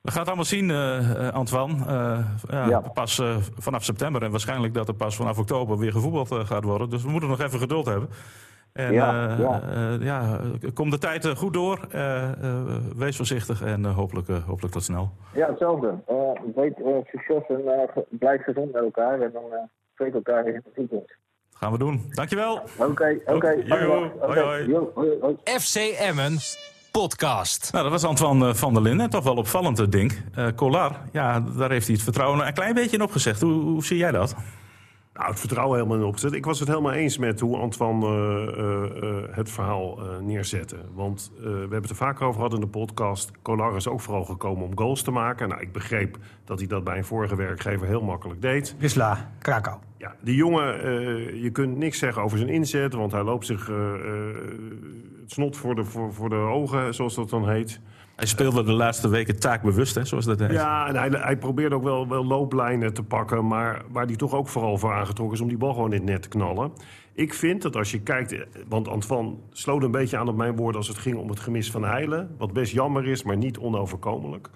[0.00, 1.74] We gaan het allemaal zien, eh, eh, Antoine.
[1.86, 2.18] Eh,
[2.50, 2.80] ja, Ja.
[2.80, 6.64] Pas eh, vanaf september en waarschijnlijk dat er pas vanaf oktober weer gevoetbald eh, gaat
[6.64, 6.90] worden.
[6.90, 8.08] Dus we moeten nog even geduld hebben.
[8.78, 9.60] En Ja, eh, ja.
[9.74, 10.40] eh, ja,
[10.74, 11.86] kom de tijd eh, goed door.
[11.90, 12.32] Eh, eh,
[12.96, 15.10] wees voorzichtig en hopelijk, eh, hopelijk tot snel.
[15.34, 15.94] Ja, hetzelfde.
[16.06, 16.16] Eh
[16.54, 19.20] weet eh, succes en eh, blijf gezond met elkaar.
[19.20, 19.58] En dan uh,
[19.94, 21.16] spreek elkaar in de toekomst.
[21.54, 22.02] Gaan we doen.
[22.10, 22.60] Dankjewel.
[22.78, 23.46] Oké, oké.
[23.68, 24.68] Hoi, Oké, hoi.
[24.68, 25.36] yo, hoi, hoi.
[25.44, 26.36] FC Emmen
[26.92, 27.72] podcast.
[27.72, 29.10] Nou, dat was Antoine eh, van der Linden.
[29.10, 30.12] Toch wel opvallend, ding.
[30.34, 33.40] Eh Collar, ja, daar heeft hij het vertrouwen een klein beetje in opgezegd.
[33.40, 34.34] Hoe, hoe zie jij dat?
[35.18, 36.32] Nou, het vertrouwen helemaal in opgezet.
[36.32, 40.76] Ik was het helemaal eens met hoe Antoine eh, eh, eh, het verhaal neerzette.
[40.94, 43.30] Want we hebben het er vaker over gehad in de podcast.
[43.42, 45.48] Kolar is ook vooral gekomen om goals te maken.
[45.48, 48.74] Nou, ik begreep dat hij dat bij een vorige werkgever heel makkelijk deed.
[48.78, 49.78] Wisla, Krakau.
[49.96, 53.66] Ja, die jongen, je kunt niks zeggen over zijn inzet, want hij loopt zich
[55.20, 57.80] het snot voor de, voor, voor de ogen, zoals dat dan heet.
[58.18, 60.50] Hij speelde de laatste weken taakbewust, hè, zoals dat heet.
[60.50, 64.34] Ja, en hij, hij probeerde ook wel, wel looplijnen te pakken, maar waar hij toch
[64.34, 66.72] ook vooral voor aangetrokken is om die bal gewoon in het net te knallen.
[67.12, 68.36] Ik vind dat als je kijkt,
[68.68, 71.70] want Antoine sloot een beetje aan op mijn woorden als het ging om het gemis
[71.70, 74.50] van Heilen, wat best jammer is, maar niet onoverkomelijk.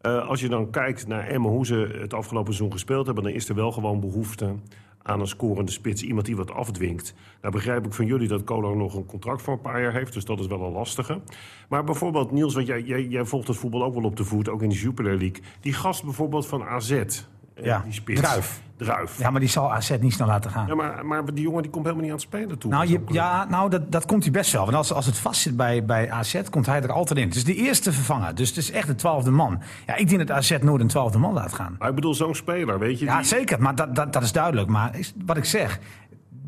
[0.00, 3.32] Eh, als je dan kijkt naar Emmen, hoe ze het afgelopen seizoen gespeeld hebben, dan
[3.32, 4.54] is er wel gewoon behoefte
[5.02, 6.02] aan een scorende spits.
[6.02, 7.14] Iemand die wat afdwingt.
[7.40, 10.12] Nou begrijp ik van jullie dat Kolar nog een contract voor een paar jaar heeft.
[10.12, 11.20] Dus dat is wel een lastige.
[11.68, 14.48] Maar bijvoorbeeld Niels, want jij, jij, jij volgt het voetbal ook wel op de voet.
[14.48, 15.42] Ook in de Jupiler League.
[15.60, 17.02] Die gast bijvoorbeeld van AZ.
[17.60, 18.20] Eh, Ja, die spits.
[18.20, 18.60] Druif.
[18.76, 19.18] Druif.
[19.18, 19.24] Ja.
[19.24, 20.76] Ja, maar die zal AZ niet snel laten gaan.
[20.76, 22.70] maar, maar die jongen die komt helemaal niet aan het spelen toe.
[22.70, 24.64] Nou, je, ja, nou dat, dat komt hij best wel.
[24.64, 27.26] Want als, als het vast zit bij, bij AZ, komt hij er altijd in.
[27.26, 28.34] Het is de eerste vervanger.
[28.34, 29.60] Dus het is echt de twaalfde man.
[29.86, 31.76] Ja, ik denk dat AZ nooit een twaalfde man laat gaan.
[31.78, 33.04] Maar ik bedoel, zo'n speler, weet je.
[33.04, 33.62] Ja, die zeker.
[33.62, 34.68] Maar dat, dat, dat is duidelijk.
[34.68, 35.78] Maar is, wat ik zeg,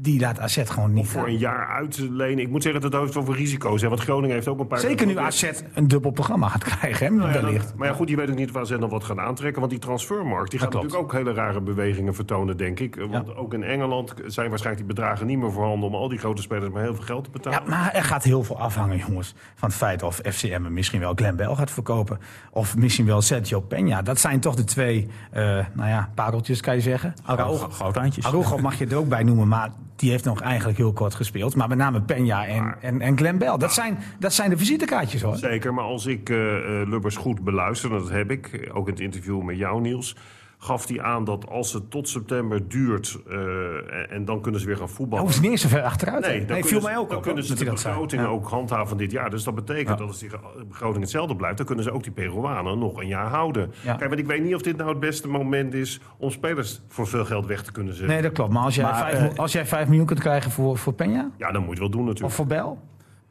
[0.03, 1.31] die laat AZ gewoon niet voor gaan.
[1.31, 2.39] een jaar uitlenen.
[2.39, 3.83] Ik moet zeggen dat het heeft voor risico's.
[3.83, 4.79] Hè, want Groningen heeft ook een paar...
[4.79, 7.75] Zeker nu AZ een dubbel programma gaat krijgen, hè, Nou ja, wellicht.
[7.77, 9.61] maar ja, goed, je weet ook niet waar ze dan wat gaan aantrekken.
[9.61, 10.85] Want die transfermarkt die gaat klopt.
[10.85, 13.07] natuurlijk ook hele rare bewegingen vertonen, denk ik.
[13.11, 15.89] Want ook in Engeland zijn waarschijnlijk die bedragen niet meer voorhanden...
[15.89, 17.59] om al die grote spelers maar heel veel geld te betalen.
[17.65, 19.35] Ja, maar er gaat heel veel afhangen, jongens.
[19.55, 22.19] Van het feit of FCM misschien wel Glenn Bell gaat verkopen.
[22.51, 24.03] Of misschien wel Sergio Peña.
[24.03, 25.43] Dat zijn toch de twee, eh,
[25.73, 27.15] nou ja, pareltjes kan je zeggen.
[27.25, 29.71] Araujo mag je er ook bij noemen, maar
[30.03, 31.57] die heeft nog eigenlijk heel kort gespeeld.
[31.57, 33.57] Maar met name Peña en, en, en Glenn Bell.
[33.57, 35.37] Dat zijn, dat zijn de visitekaartjes, hoor.
[35.37, 38.93] Zeker, maar als ik eh, eh, Lubbers goed beluister, en dat heb ik, ook in
[38.93, 40.17] het interview met jou Niels...
[40.65, 44.67] gaf hij aan dat als het tot september duurt eh, en, en dan kunnen ze
[44.67, 45.25] weer gaan voetballen...
[45.25, 46.21] Hoeft niet eens zo ver achteruit.
[46.21, 47.23] Nee, Nee, dan nee kunnen viel ze, mij ook dan op.
[47.23, 49.31] kunnen ze de begroting ook handhaven dit jaar.
[49.31, 50.31] Dus dat betekent dat als die
[50.69, 51.57] begroting hetzelfde blijft...
[51.57, 53.73] dan kunnen ze ook die Peruanen nog een jaar houden.
[53.85, 53.95] Ja.
[53.95, 56.01] Kijk, want ik weet niet of dit nou het beste moment is...
[56.19, 58.13] om spelers voor veel geld weg te kunnen zetten.
[58.13, 58.53] Nee, dat klopt.
[58.53, 61.37] Maar als jij, Maar, vijf, eh, als jij 5 miljoen kunt krijgen voor, voor Peña
[61.39, 62.25] Ja, dan moet je het wel doen natuurlijk.
[62.25, 62.77] of voor Bell...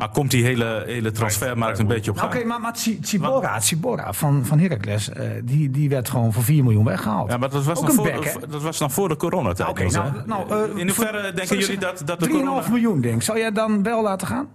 [0.02, 2.40] Maar komt die hele, hele transfermarkt een beetje op Nou, gang?
[2.42, 6.44] Oké, maar, maar Tsi- Tsibora, Tsibora van, van Heracles, eh, die, die werd gewoon voor
[6.44, 7.30] 4 miljoen weggehaald.
[7.32, 9.70] Ja, maar dat was, Ook nog voor, back, dat was nog voor de coronatijd.
[9.70, 12.70] Oké, nou, nou, eh, In hoeverre voor- denken jullie dat, dat de 3,5 corona...
[12.70, 13.22] miljoen, denk ik.
[13.22, 14.48] Zou jij dan wel laten gaan?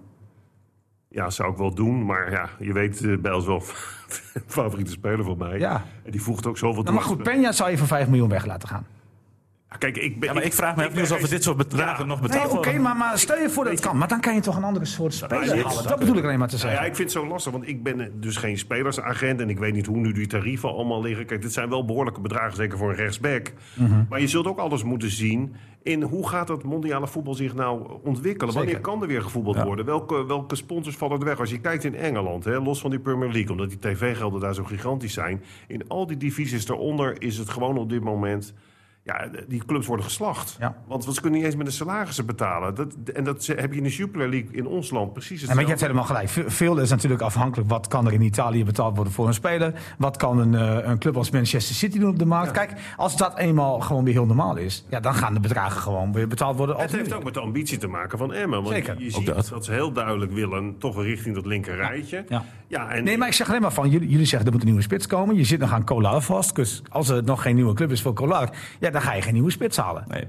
[1.09, 2.05] Ja, zou ik wel doen.
[2.05, 3.63] Maar ja, je weet, uh, Bijl is wel
[4.47, 5.59] favoriete speler voor mij.
[5.59, 5.85] Ja.
[6.05, 8.47] En die voegt ook zoveel Nou, maar goed, Peña zou je voor 5 miljoen weg
[8.47, 8.87] laten gaan.
[9.79, 12.05] Kijk, ik, ben, Ja, maar ik vraag me ik af of we dit soort bedragen
[12.05, 12.09] Ja.
[12.11, 12.83] nog Nee, betaald oké, worden.
[12.83, 13.99] maar, maar stel je voor dat het kan.
[13.99, 15.89] Maar dan kan je toch een andere soort speler halen.
[15.89, 16.81] Dat bedoel ik alleen maar te zeggen.
[16.81, 19.72] ja, ik vind het zo lastig, want ik ben dus geen spelersagent en ik weet
[19.74, 21.27] niet hoe nu die tarieven allemaal liggen.
[21.27, 23.53] Kijk, dit zijn wel behoorlijke bedragen, zeker voor een rechtsback.
[23.74, 24.05] Mhm.
[24.09, 27.99] Maar je zult ook alles moeten zien in hoe gaat het mondiale voetbal zich nou
[28.05, 28.55] ontwikkelen?
[28.55, 29.64] Wanneer kan er weer gevoetbald Ja.
[29.64, 29.85] worden?
[29.85, 31.41] Welke, welke sponsors vallen er weg?
[31.41, 34.55] Als je kijkt in Engeland, hè, los van die Premier League, omdat die tv-gelden daar
[34.55, 35.43] zo gigantisch zijn.
[35.68, 38.55] In al die divisies daaronder is het gewoon op dit moment...
[39.07, 40.57] Ja, die clubs worden geslacht.
[40.61, 40.77] Ja.
[40.87, 42.75] Want ze kunnen niet eens met de salarissen betalen.
[42.75, 45.65] Dat, en dat heb je in de Jupiler League in ons land precies Ja, maar
[45.65, 45.97] je hetzelfde.
[45.97, 46.49] hebt helemaal gelijk.
[46.51, 47.69] Ve- Veel is natuurlijk afhankelijk.
[47.71, 49.73] Wat kan er in Italië betaald worden voor een speler?
[49.99, 52.51] Wat kan een, eh, een club als Manchester City doen op de markt?
[52.51, 56.13] Kijk, als dat eenmaal gewoon weer heel normaal is, ja, dan gaan de bedragen gewoon
[56.13, 56.77] weer betaald worden.
[56.77, 58.63] Het heeft ook met de ambitie te maken van Emmen.
[58.63, 58.95] Want Zeker.
[59.03, 59.49] je, ziet dat.
[59.49, 59.65] dat.
[59.65, 62.25] ze heel duidelijk willen, toch richting dat linker rijtje.
[62.29, 62.45] Ja.
[62.69, 64.69] Ja, en Nee, maar ik zeg alleen maar van, jullie, jullie zeggen er moet een
[64.69, 65.37] nieuwe spits komen.
[65.37, 66.55] Je zit nog aan Kolar vast.
[66.57, 68.51] Dus als er nog geen nieuwe club is voor Kolar,
[68.81, 70.05] ja, dan ga je geen nieuwe spits halen.
[70.09, 70.25] Nee.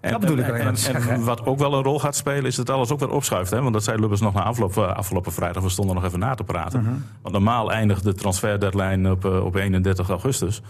[0.00, 0.74] Dat bedoel ik en,
[1.08, 3.50] en, wat ook wel een rol gaat spelen, is dat alles ook weer opschuift.
[3.50, 3.60] Hè?
[3.60, 5.62] Want dat zei Lubbers nog na afloop, eh, afgelopen vrijdag.
[5.62, 6.82] We stonden nog even na te praten.
[6.82, 6.92] Mhm.
[7.22, 10.62] Want normaal eindigt de transferdeadline op, eh, op 31 augustus.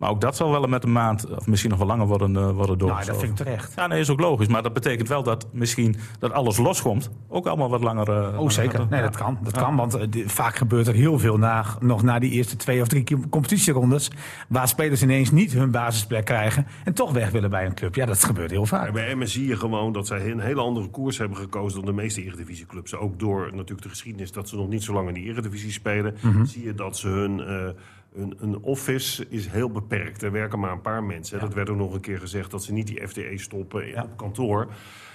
[0.00, 2.42] Maar ook dat zal wel met een maand, of misschien nog wel langer worden, eh,
[2.42, 3.12] worden Nou, doorgeschoven.
[3.12, 3.72] dat vind ik terecht.
[3.76, 4.46] Ja, nee, is ook logisch.
[4.48, 7.10] Maar dat betekent wel dat misschien dat alles loskomt.
[7.28, 8.08] Ook allemaal wat langer.
[8.10, 8.78] eh, Oh, langer zeker.
[8.78, 8.90] gaat.
[8.90, 9.06] Nee, Ja.
[9.06, 9.38] dat kan.
[9.42, 12.80] Dat kan want eh, vaak gebeurt er heel veel na, nog na die eerste twee
[12.80, 14.10] of drie competitierondes.
[14.48, 17.94] Waar spelers ineens niet hun basisplek krijgen en toch weg willen bij een club.
[17.94, 18.92] Ja, dat gebeurt heel vaak.
[18.92, 22.02] bij Emmen zie je gewoon dat zij een hele andere koers hebben gekozen dan de
[22.02, 22.94] meeste eredivisieclubs.
[22.94, 26.14] Ook door natuurlijk de geschiedenis dat ze nog niet zo lang in die eredivisie spelen.
[26.20, 26.44] Mhm.
[26.44, 27.74] Zie je dat ze hun,
[28.14, 30.22] hun, hun office is heel beperkt.
[30.22, 31.40] Er werken maar een paar mensen.
[31.40, 34.02] Dat werd ook nog een keer gezegd dat ze niet die FTE stoppen Ja.
[34.02, 34.66] op kantoor.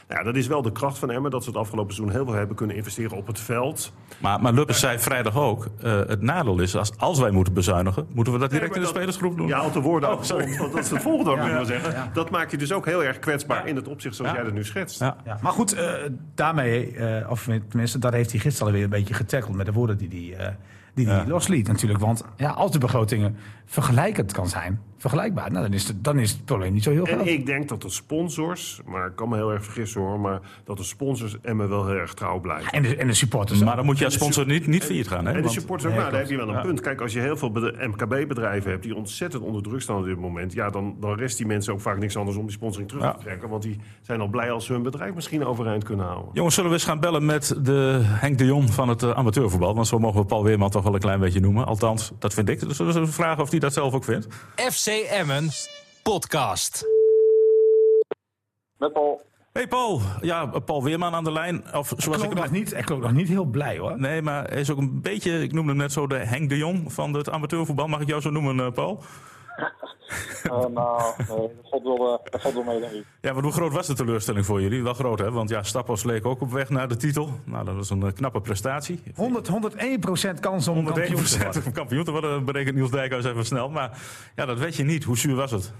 [0.08, 2.26] Nou, ja, dat is wel de kracht van Emmen, dat ze het afgelopen seizoen heel
[2.26, 3.93] veel hebben kunnen investeren op het veld.
[4.18, 8.08] Maar, maar Lubbers zei vrijdag ook: eh, het nadeel is, als, als wij moeten bezuinigen,
[8.14, 9.48] moeten we dat direct Nee, in de dat- spelersgroep doen.
[9.48, 10.58] Ja, al te woorden Oh, sorry.
[10.58, 12.10] Dat is het volgende wat ik wil zeggen.
[12.14, 14.38] Dat maakt je dus ook heel erg kwetsbaar in het opzicht zoals Ja.
[14.38, 15.00] jij dat nu schetst.
[15.00, 15.16] Ja.
[15.26, 15.91] Ja, maar goed, eh,
[16.36, 19.98] daarmee, eh, of tenminste, daar heeft hij gisteren alweer een beetje getackeld met de woorden
[19.98, 20.54] die hij, eh,
[20.96, 22.00] die hij losliet natuurlijk.
[22.00, 26.32] Want ja, als de begrotingen vergelijkend kan zijn, vergelijkbaar, nou, dan, is het, dan is
[26.32, 27.20] het probleem niet zo heel groot.
[27.20, 30.39] En ik denk dat de sponsors, maar ik kan me heel erg vergissen hoor, maar
[30.64, 32.72] dat de sponsors Emmen wel heel erg trouw blijven.
[32.72, 33.60] En de, en de supporters.
[33.64, 35.26] Maar dan moet je als sponsor niet, niet failliet gaan.
[35.26, 35.34] Hè?
[35.34, 36.62] En de supporters ook, Nee, nou, daar heb je wel een Ja.
[36.62, 36.82] punt.
[36.82, 40.54] Kijk, als je heel veel MKB-bedrijven hebt die ontzettend onder druk staan op dit moment,
[40.54, 43.12] ja, dan, dan rest die mensen ook vaak niks anders om die sponsoring terug Ja.
[43.12, 43.50] te trekken.
[43.50, 46.30] Want die zijn al blij als ze hun bedrijf misschien overeind kunnen houden.
[46.34, 49.76] Jongens, zullen we eens gaan bellen met de Henk de Jong van het eh, amateurvoetbal?
[49.76, 51.66] Want zo mogen we Paul Weerman toch wel een klein beetje noemen.
[51.66, 52.60] Althans, dat vind ik.
[52.60, 54.28] Dus zullen we vragen of hij dat zelf ook vindt?
[54.56, 55.49] FC Emmen
[56.03, 56.86] podcast.
[58.77, 59.21] Met Paul.
[59.53, 61.73] Hey Paul, ja, Paul Weerman aan de lijn.
[61.73, 63.99] Of ik zoals ik hem nog niet, ik klonk nog niet heel blij hoor.
[63.99, 66.57] Nee, maar hij is ook een beetje, ik noemde hem net zo de Henk de
[66.57, 67.88] Jong van het amateurvoetbal.
[67.88, 69.03] Mag ik jou zo noemen, eh, Paul?
[70.43, 73.06] Eh, nou, nee, dat valt wel, eh, dat valt wel mee, denk ik.
[73.22, 74.84] Ja, maar hoe groot was de teleurstelling voor jullie?
[74.84, 75.32] Wel groot, hè?
[75.32, 77.30] Want ja, Stappos leek ook op weg naar de titel.
[77.45, 79.03] Nou, dat was een eh, knappe prestatie.
[79.16, 81.66] 100, 101 procent kans om kampioen te 101% worden.
[81.66, 83.70] om kampioen te worden, berekent Niels Dijkhuis even snel.
[83.70, 83.97] Maar
[84.36, 85.03] ja, dat weet je niet.
[85.03, 85.74] Hoe zuur was het?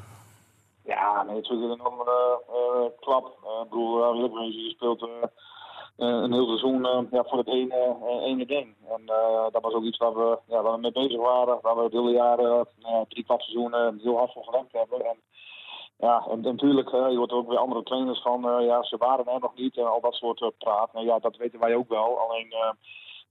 [0.86, 3.26] Ja, nee, het is natuurlijk een enorme eh, klap.
[3.26, 4.76] Eh, ik bedoel, uh, eerlijk wezen,
[5.98, 8.76] eh, een heel seizoen eh, ja, voor het ene, eh, ene ding.
[8.88, 9.06] En
[9.52, 11.60] dat was ook iets waar we, ja, waar we mee bezig waren.
[11.62, 12.66] Waar we het hele jaar,
[13.08, 15.06] drie kwart seizoenen heel hard voor gewerkt hebben.
[15.06, 15.18] En,
[15.98, 19.56] ja, en, natuurlijk, je hoort ook weer andere trainers van, ja, ze waren er nog
[19.56, 20.94] niet en al dat soort praat.
[20.94, 22.20] Nou ja, dat weten wij ook wel.
[22.20, 22.54] Alleen,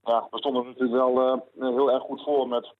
[0.03, 2.73] ja, we stonden natuurlijk wel heel erg goed voor met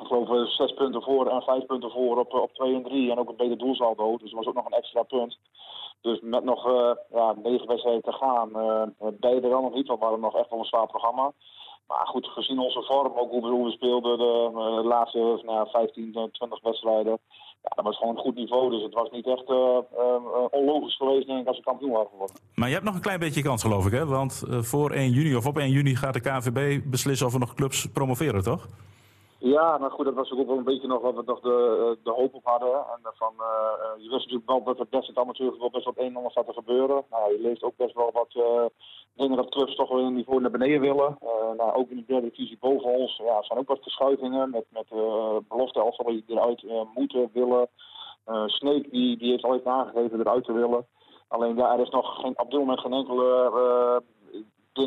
[0.00, 2.82] ik geloof eh, zes punten voor en vijf punten voor op, eh, op 2 en
[2.82, 3.10] 3.
[3.10, 4.16] En ook een beter doelsaldo.
[4.18, 5.38] Dus dat was ook nog een extra punt.
[6.00, 8.54] Dus met nog eh, ja, negen wedstrijden te gaan,
[9.20, 9.86] er wel nog niet.
[9.86, 11.32] Want we hadden nog echt wel een zwaar programma.
[11.86, 15.58] Maar goed, gezien onze vorm, ook hoe we, hoe we speelden de, eh, laatste nou,
[15.58, 17.18] ja, 15, eh, 20 wedstrijden.
[17.62, 18.70] Ja, dat was gewoon een goed niveau.
[18.70, 19.48] Dus het was niet echt
[20.50, 22.36] onlogisch geweest, denk ik, als we kampioen waren geworden.
[22.54, 24.06] Maar je hebt nog een klein beetje kans, geloof ik, hè?
[24.06, 27.54] Want voor 1 juni of op 1 juni gaat de KNVB beslissen of er nog
[27.54, 28.66] clubs promoveren, toch?
[29.42, 32.04] Ja, nou goed, dat was ook wel een beetje nog wat we nog de, eh,
[32.04, 32.74] de hoop op hadden.
[32.74, 35.84] En eh, van, eh, je wist natuurlijk wel dat er best in het amateurvoetbal best
[35.84, 37.04] wat een en ander staat te gebeuren.
[37.10, 38.32] Nou, je leest ook best wel wat
[39.14, 41.18] dingen dat clubs toch wel een niveau naar beneden willen.
[41.56, 44.88] Nou, ook in de derde divisie boven ons ja, zijn ook wat verschuivingen met, met
[45.48, 46.64] belofte die eruit
[46.94, 47.68] moeten willen.
[48.46, 50.86] Sneek die, die heeft al even aangegeven eruit te willen.
[51.28, 54.02] Alleen ja, er is nog geen, op dit moment geen enkele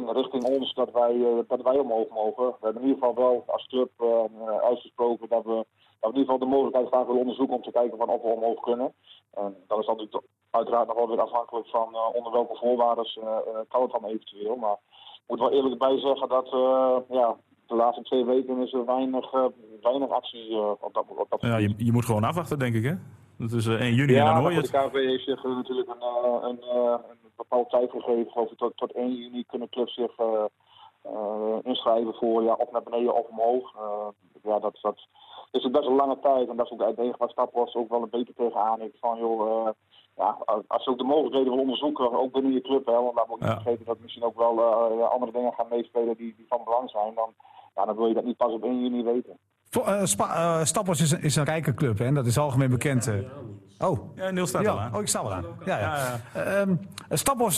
[0.02, 2.46] richting ons dat wij, uh, dat wij omhoog mogen.
[2.46, 5.66] We hebben in ieder geval wel als club uh, uitgesproken dat we,
[6.00, 8.22] dat we in ieder geval de mogelijkheid graag willen onderzoeken om te kijken van of
[8.22, 8.94] we omhoog kunnen.
[9.34, 13.08] En dat is natuurlijk uiteraard nog wel weer afhankelijk van onder welke voorwaarden
[13.68, 14.56] kan het dan eventueel.
[14.56, 14.78] Maar
[15.28, 17.36] moet wel eerlijk bij zeggen dat eh, ja,
[17.68, 19.46] de laatste twee weken is er weinig, eh,
[19.82, 22.84] weinig actie uh, op dat, op dat Ja, je, je moet gewoon afwachten, denk ik,
[22.84, 22.94] hè?
[23.38, 24.72] Dat is uh, 1 juni ja, en dan hoor je het.
[24.72, 26.04] de KVB heeft zich natuurlijk een,
[26.44, 26.60] een,
[27.10, 28.42] een bepaalde tijd gegeven.
[28.52, 30.12] Ik, tot, tot 1 juni kunnen clubs zich
[31.64, 33.74] inschrijven voor ja, of naar beneden of omhoog.
[34.44, 35.08] ja, dat, dat
[35.52, 38.02] is best een lange tijd en dat is ook het enige waar Staphorst ook wel
[38.02, 39.00] een beetje tegenaan heeft.
[39.00, 39.70] Van joh,
[40.16, 43.28] ja, als ze ook de mogelijkheden willen onderzoeken, ook binnen je club, hè, want laten
[43.28, 43.62] we ook niet Ja.
[43.62, 44.64] vergeten dat misschien ook wel
[45.06, 47.14] andere dingen gaan meespelen die, die van belang zijn.
[47.16, 47.34] Dan,
[47.76, 49.38] ja, dan wil je dat niet pas op 1 juni weten.
[49.82, 52.06] Eh, Spa- eh, is, een- is een rijke club, hè?
[52.06, 53.08] en dat is algemeen bekend.
[53.08, 53.14] eh.
[53.80, 54.00] Oh.
[54.16, 54.96] Ja, Niels staat al Ja, aan.
[54.96, 55.44] oh, ik sta wel aan.
[55.66, 55.96] Ja, ja.
[56.34, 56.76] Ja, Ehm,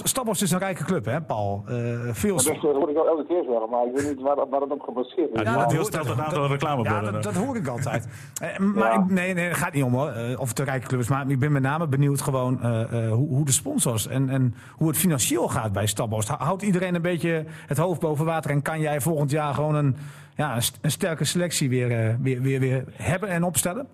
[0.04, 1.64] Staphorst is een rijke club, hè, Paul?
[1.68, 1.76] Eh,
[2.12, 4.72] veel Dat, hoor ik wel elke keer zeggen, maar ik weet niet waar, waar het
[4.72, 5.42] op gebaseerd is.
[5.42, 7.14] Ja, Ja, Niels stelt een dat- aantal Ja, reclameborden.
[7.14, 8.08] dat, dat hoor ik altijd.
[8.76, 9.00] Maar Ja.
[9.04, 11.08] ik- nee, nee, het gaat niet om hoor, of het een rijke club is.
[11.08, 14.56] Maar ik ben met name benieuwd gewoon eh, eh, hoe, hoe de sponsors en, en
[14.76, 16.28] hoe het financieel gaat bij Staphorst.
[16.28, 19.76] Hou- Houdt iedereen een beetje het hoofd boven water en kan jij volgend jaar gewoon
[19.76, 19.96] een,
[20.36, 23.88] ja, een, st- een sterke selectie weer, eh, weer, weer, weer hebben en opstellen?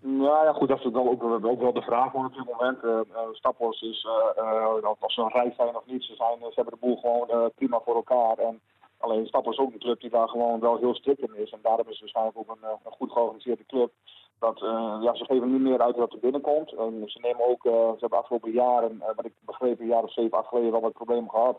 [0.00, 2.84] Nou ja, goed, dat is wel ook, ook wel de vraag op dit moment.
[2.84, 6.86] Uh, is, eh, eh, of ze rijk zijn of niet, ze, zijn, ze hebben de
[6.86, 8.38] boel gewoon prima voor elkaar.
[8.38, 8.60] En
[8.98, 11.50] alleen Staphorst is ook een club die daar gewoon wel heel strikt in is.
[11.50, 13.90] En daarom is het waarschijnlijk ook een, een goed georganiseerde club.
[14.38, 14.58] Dat,
[15.02, 16.72] ja, ze geven niet meer uit wat er binnenkomt.
[16.72, 20.38] En ze nemen ook, ze hebben afgelopen jaren, wat ik begreep, een jaar of zeven,
[20.38, 21.58] acht geleden wel wat problemen gehad.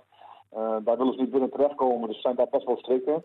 [0.50, 3.24] Eh, daar willen ze niet binnen terechtkomen, dus ze zijn daar best wel strikt in.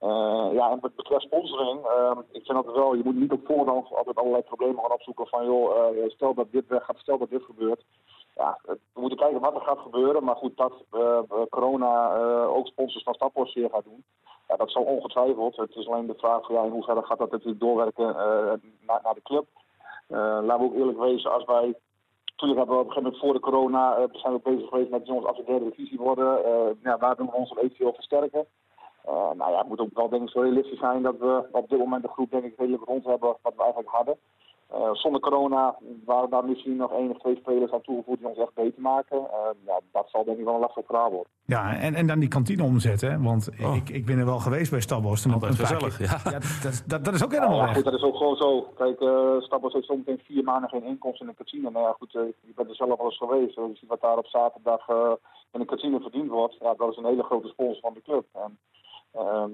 [0.00, 3.46] Eh, ja, en wat betreft sponsoring, eh, ik vind dat wel, je moet niet op
[3.46, 7.30] voorhand altijd allerlei problemen gaan opzoeken van joh, eh, stel dat dit weggaat, stel dat
[7.30, 7.84] dit gebeurt.
[8.34, 11.18] Ja, we moeten kijken wat er gaat gebeuren, maar goed, dat eh,
[11.50, 14.04] corona ook sponsors van Staphorst zeer gaat doen.
[14.48, 15.56] Ja, dat zal ongetwijfeld.
[15.56, 18.14] Het is alleen de vraag van, ja, in hoeverre gaat dat natuurlijk doorwerken
[18.86, 19.46] naar, naar de club.
[20.06, 21.74] Eh, laten we ook eerlijk wezen, als wij
[22.24, 25.06] Natuurlijk hebben we op een gegeven moment voor de corona zijn we bezig geweest met
[25.06, 26.38] jongens als we derde divisie worden.
[26.82, 28.46] ja, waar doen we ons eventueel versterken?
[29.04, 31.68] Eh, nou ja, het moet ook wel denk ik zo realistisch zijn dat we op
[31.68, 34.16] dit moment de groep denk ik redelijk rond hebben wat we eigenlijk hadden.
[34.68, 38.38] Eh, zonder corona waren daar misschien nog één of twee spelers aan toegevoegd die ons
[38.38, 39.18] echt beter maken.
[39.18, 41.32] Eh, ja, dat zal denk ik wel een lastig verhaal worden.
[41.44, 43.10] Ja, en, en dan die kantine omzetten.
[43.10, 43.76] hè, Want Oh.
[43.76, 46.30] ik, ik ben er wel geweest bij Altijd paar gezellig, ja.
[46.30, 47.74] Ja, dat, dat, dat is ook helemaal ja, weg.
[47.74, 48.62] goed, dat is ook gewoon zo.
[48.76, 51.70] Kijk, eh Stappers heeft zometeen vier maanden geen inkomsten in een kantine.
[51.70, 53.54] Nou ja, goed, je bent er zelf al eens geweest.
[53.54, 54.88] Je ziet wat daar op zaterdag
[55.52, 56.56] in een kantine verdiend wordt.
[56.60, 58.24] Ja, dat is een hele grote sponsor van de club.
[58.32, 58.58] En,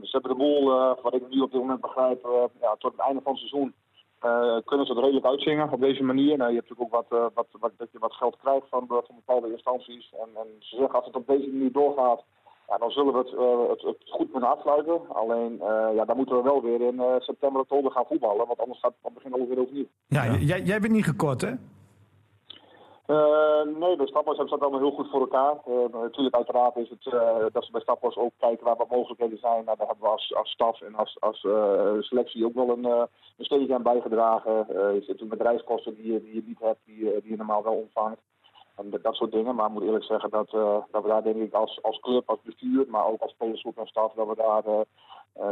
[0.03, 2.93] ze hebben de boel, eh, wat ik nu op dit moment begrijp, eh, ja, tot
[2.93, 3.75] het einde van het seizoen
[4.21, 6.37] eh, kunnen ze het redelijk uitzingen op deze manier.
[6.37, 8.85] Nou, je hebt natuurlijk ook wat, eh, wat, wat, dat je wat geld krijgt van,
[8.89, 10.13] van bepaalde instanties.
[10.13, 12.25] En, en ze zeggen als het op deze manier doorgaat,
[12.69, 15.01] ja, dan zullen we het, eh, het, het goed kunnen afsluiten.
[15.09, 18.47] Alleen, eh, ja, dan moeten we wel weer in eh, september, oktober gaan voetballen.
[18.47, 19.87] Want anders gaat het beginnen we weer overnieuw.
[20.07, 21.53] Ja, Jij, jij bent niet gekort, hè?
[23.07, 25.57] Eh, nee, bij Stappers hebben ze dat allemaal heel goed voor elkaar.
[25.67, 29.39] Eh, natuurlijk, uiteraard is het eh, dat ze bij Stappers ook kijken waar wat mogelijkheden
[29.39, 29.65] zijn.
[29.65, 31.41] Nou, daar hebben we als, als staf en als, als
[32.01, 34.67] selectie ook wel een, een steentje aan bijgedragen.
[34.69, 37.63] Je zit natuurlijk met reiskosten die, je- die je niet hebt, die, die je normaal
[37.63, 38.21] wel ontvangt.
[38.77, 39.55] En dat, soort dingen.
[39.55, 40.51] Maar ik moet eerlijk zeggen dat,
[40.91, 43.87] dat we daar denk ik als, als club, als bestuur, maar ook als spelersgroep en
[43.87, 44.63] staf, dat we daar,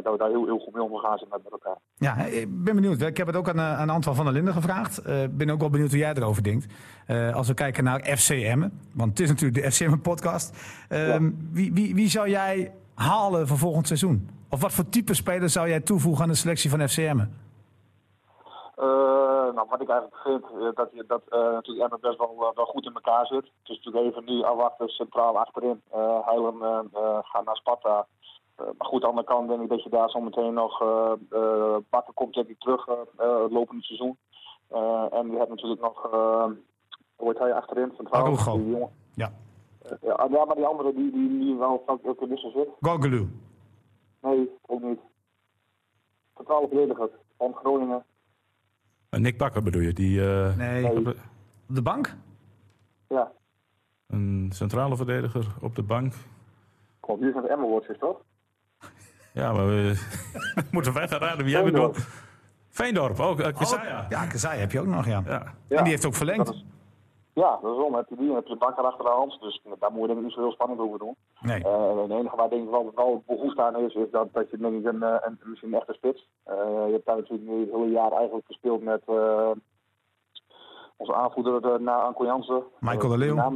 [0.02, 1.76] dat we daar heel, heel goed mee omgegaan zijn met, met elkaar.
[1.94, 3.00] Ja, ik ben benieuwd.
[3.00, 5.08] Ik heb het ook aan, eh, aan Antoine van der Linden gevraagd.
[5.08, 6.66] Ik ben ook wel benieuwd hoe jij erover denkt.
[7.06, 10.56] Eh, als we kijken naar FCM, want het is natuurlijk de FCM-podcast.
[11.52, 14.28] wie, wie, wie zou jij halen voor volgend seizoen?
[14.50, 17.18] Of wat voor type speler zou jij toevoegen aan de selectie van FCM?
[18.76, 22.36] Eh, nou, wat ik eigenlijk vind, eh, dat, je, dat eh, natuurlijk Emmen best wel,
[22.40, 23.44] eh, wel goed in elkaar zit.
[23.44, 25.82] Het is natuurlijk even nu afwachten, centraal achterin.
[26.24, 28.06] Heilen eh, eh, gaat naar Sparta.
[28.56, 30.80] Eh, maar goed, aan de andere kant denk ik dat je daar zo meteen nog...
[30.82, 34.16] eh eh, Bakker komt denk ik terug eh, eh, het lopende seizoen.
[34.68, 36.04] Eh, en je hebt natuurlijk nog...
[36.12, 36.46] eh
[37.16, 37.92] hoe heet hij achterin?
[37.96, 38.24] Centraal.
[38.24, 38.56] Arugo.
[38.56, 38.90] Die jongen.
[39.14, 39.32] Ja,
[39.82, 42.68] Eh, ja, ja, maar die andere die, die, die wel ook in wissel zit.
[42.80, 43.28] Gogolu.
[44.20, 45.00] Nee, ook niet.
[46.36, 48.04] Centrale verdediger van Groningen.
[49.10, 51.16] Eh, Nick Bakker bedoel je, die eh, Nee, op de-
[51.66, 52.16] de bank?
[53.08, 53.32] Ja,
[54.06, 56.12] een centrale verdediger op de bank.
[57.00, 57.20] klopt.
[57.20, 58.20] Hier zijn de Emmerwatches, toch?
[59.34, 59.94] Ja, maar we
[60.72, 61.92] moeten wij gaan raden wie jij Veendorp.
[61.92, 62.08] bedoelt.
[62.68, 63.40] Veendorp, ook.
[63.40, 64.04] Uh.
[64.08, 65.22] Ja, Kazai heb je ook nog, ja.
[65.68, 66.46] En die heeft ook verlengd.
[66.46, 66.64] Dat is-
[67.32, 67.94] Ja, dat is om.
[67.94, 69.40] Heb je die, dan heb je Bakker achter de hand.
[69.40, 71.16] Dus daar moet je denk ik niet zo heel spannend over doen.
[71.40, 71.64] Nee.
[71.64, 74.56] Eh, het enige waar denk ik wel, wel behoefte aan is, is dat, dat je
[74.58, 76.28] denk ik een, eh, een, misschien een echte spits.
[76.44, 76.54] Eh,
[76.86, 79.50] je hebt daar natuurlijk nu het hele jaar eigenlijk gespeeld met eh,
[80.96, 82.62] onze aanvoerder uh, na Anko Jansen.
[82.80, 83.50] Michael de Eh, Leeuw.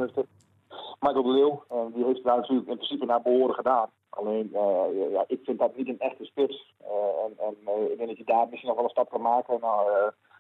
[1.01, 1.65] Michael de Leeuw.
[1.69, 3.89] Eh, die heeft daar natuurlijk in principe naar behoren gedaan.
[4.11, 6.75] Alleen, eh, ja, ik vind dat niet een echte spits.
[6.81, 9.21] Eh, en en eh, ik denk dat je daar misschien nog wel een stap kan
[9.21, 9.61] maken.
[9.61, 9.87] Nou,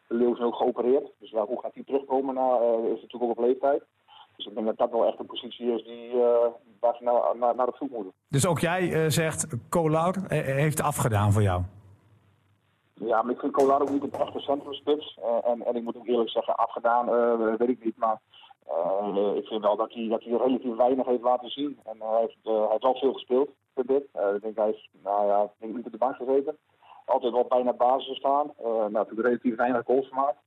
[0.08, 1.12] de Leeuw is ook geopereerd.
[1.18, 2.34] Dus hoe gaat hij terugkomen?
[2.34, 3.82] Nou, is natuurlijk ook op leeftijd.
[4.36, 6.22] Dus ik denk dat dat wel echt een positie is die, uh,
[6.80, 8.12] waar ze naar, naar, naar de voet moeten.
[8.28, 11.62] Dus ook jij uh, zegt, Kolar uh, heeft afgedaan voor jou?
[12.94, 15.18] Ja, maar ik vind Kolar ook niet een echte centrumspits.
[15.44, 17.06] en, en ik moet ook eerlijk zeggen, afgedaan
[17.56, 17.96] weet ik niet.
[17.96, 18.20] Maar
[19.34, 21.78] ik vind wel dat hij, dat hij relatief weinig heeft laten zien.
[21.84, 24.04] En hij, heeft, hij heeft wel veel gespeeld, vind ik.
[24.34, 26.56] ik denk hij is, nou ja, ik denk niet op de bank gezeten.
[27.04, 28.52] Altijd wel bijna basis staan.
[28.62, 30.38] nou, natuurlijk relatief weinig goals gemaakt.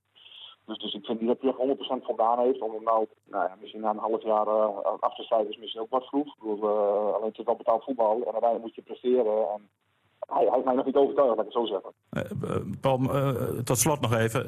[0.65, 2.61] Dus, dus ik vind niet dat hij echt 100% voldaan heeft.
[2.61, 5.89] Om nou, nou ja, misschien na een half jaar uh, af te is misschien ook
[5.89, 6.28] wat vroeg.
[6.28, 9.49] Ik bedoel, uh, alleen het is wel betaald voetbal en uiteindelijk moet je presteren.
[9.49, 9.69] En
[10.28, 11.91] hij, heeft mij nog niet overtuigd, laat ik het zo zeggen.
[12.11, 12.99] Uh, Paul,
[13.63, 14.41] tot slot nog even.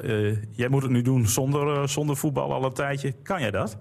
[0.52, 3.22] jij moet het nu doen zonder, zonder voetbal al een tijdje.
[3.22, 3.78] Kan jij dat?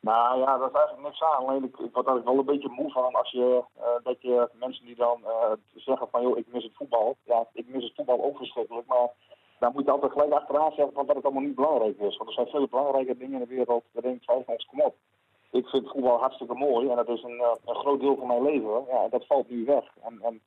[0.00, 1.46] Nou ja, dat is eigenlijk niks aan.
[1.46, 3.64] Alleen ik, ik word daar wel een beetje moe van als je,
[4.02, 5.20] dat je mensen die dan
[5.74, 7.16] zeggen van joh, ik mis het voetbal.
[7.24, 9.08] Ja, ik mis het voetbal ook verschrikkelijk, maar
[9.58, 12.16] dan moet je altijd gelijk achteraan zeggen van dat het allemaal niet belangrijk is.
[12.16, 14.94] Want er zijn veel belangrijke dingen in de wereld waarin ik ons kom op.
[15.56, 18.84] Ik vind voetbal hartstikke mooi en dat is een, een groot deel van mijn leven.
[18.88, 19.84] Ja, dat valt nu weg.
[20.02, 20.40] En, en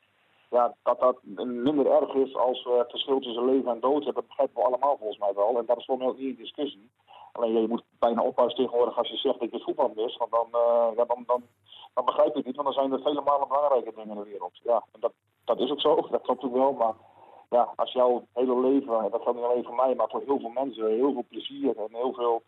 [0.50, 4.28] ja, dat dat minder erg is als uh, het verschil tussen leven en dood, dat
[4.28, 5.58] begrijpen we allemaal volgens mij wel.
[5.58, 6.90] En dat is voor mij ook niet in discussie.
[7.32, 10.18] Alleen je moet bijna oppassen tegenwoordig als je zegt dat je voetbal mis.
[10.18, 10.48] Want dan,
[10.96, 11.24] ja, dan,
[11.94, 14.60] dan, begrijp ik niet, want dan zijn er vele malen belangrijke dingen in de wereld.
[14.64, 15.12] Ja, en dat,
[15.46, 16.74] dat is ook zo, dat klopt ook wel.
[16.74, 16.94] Maar
[17.50, 20.40] ja, als jouw hele leven, en dat geldt niet alleen voor mij, maar voor heel
[20.40, 22.42] veel mensen, heel veel plezier en heel veel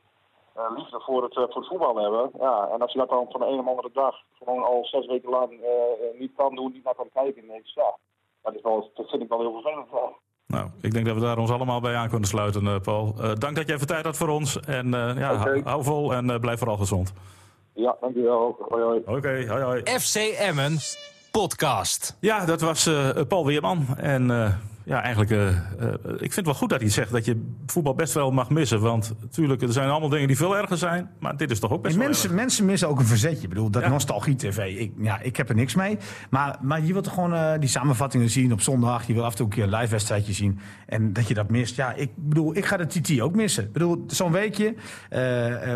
[0.75, 2.31] liefde voor het, uh, voor het voetbal hebben.
[2.39, 5.05] Ja, en als je dat dan van de ene op andere dag gewoon al zes
[5.05, 7.95] weken lang uh, niet kan doen, niet naar kan kijken, nee, ja,
[8.41, 9.87] dat, is wel, dat vind ik wel heel vervelend.
[10.47, 13.13] Nou, ik denk dat we daar ons allemaal bij aan kunnen sluiten, Paul.
[13.15, 14.59] dank dat jij even tijd had voor ons.
[14.59, 15.61] En ja, okay.
[15.63, 17.13] hou vol en blijf vooral gezond.
[17.73, 18.57] Ja, dankjewel.
[18.69, 18.99] Hoi, hoi.
[18.99, 19.81] Oké, okay, hoi, hoi.
[19.99, 20.77] FC Emmen
[21.31, 22.17] podcast.
[22.19, 22.89] Ja, dat was
[23.27, 23.85] Paul Weerman.
[23.97, 24.29] En
[24.84, 27.93] ja, eigenlijk, uh, uh, ik vind het wel goed dat hij zegt dat je voetbal
[27.93, 28.79] best wel mag missen.
[28.79, 31.09] Want natuurlijk, er zijn allemaal dingen die veel erger zijn.
[31.19, 33.43] Maar dit is toch ook best en wel mensen, mensen missen ook een verzetje.
[33.43, 33.89] Ik bedoel, dat ja.
[33.89, 35.97] nostalgie-tv, ik, ja, ik heb er niks mee.
[36.29, 39.07] Maar, maar je wilt gewoon uh, die samenvattingen zien op zondag.
[39.07, 40.59] Je wil af en toe een keer een live wedstrijdje zien.
[40.86, 41.75] En dat je dat mist.
[41.75, 43.63] Ja, ik bedoel, ik ga de TT ook missen.
[43.63, 44.75] Ik bedoel, zo'n weekje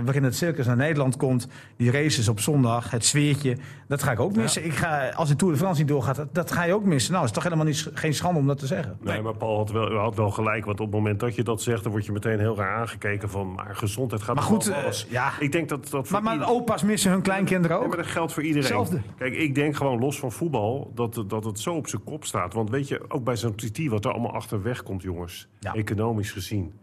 [0.03, 1.47] waarin het circus naar Nederland komt.
[1.77, 3.57] Die races op zondag, het sfeertje.
[3.87, 4.61] Dat ga ik ook missen.
[4.61, 4.67] Ja.
[4.67, 7.13] Ik ga, als de Tour de France niet doorgaat, dat, dat ga je ook missen.
[7.13, 8.94] Nou, is toch helemaal niet, geen schande om dat te zeggen.
[9.01, 10.65] Nee, maar Paul had wel, had wel gelijk.
[10.65, 13.29] Want op het moment dat je dat zegt, dan word je meteen heel raar aangekeken
[13.29, 13.53] van...
[13.53, 15.05] maar gezondheid gaat maar goed, alles.
[15.05, 15.39] Uh, ja.
[15.39, 17.83] Ik denk dat dat maar, maar opa's missen hun kleinkinderen ook.
[17.83, 18.77] Ja, maar dat geldt voor iedereen.
[18.77, 19.01] Hetzelfde.
[19.17, 22.53] Kijk, ik denk gewoon los van voetbal dat, dat het zo op zijn kop staat.
[22.53, 25.47] Want weet je, ook bij zo'n TT wat er allemaal achterweg komt, jongens.
[25.59, 25.73] Ja.
[25.73, 26.73] Economisch gezien.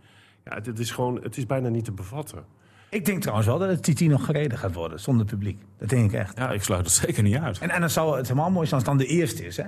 [0.45, 2.45] Ja, het, het, is gewoon, het is bijna niet te bevatten.
[2.89, 5.61] Ik denk trouwens wel dat het TT nog gereden gaat worden zonder publiek.
[5.79, 6.39] Dat denk ik echt.
[6.39, 7.59] Ja, ik sluit het zeker niet uit.
[7.59, 9.65] En, en dan zou het helemaal mooi zijn als het dan de eerste is, hè?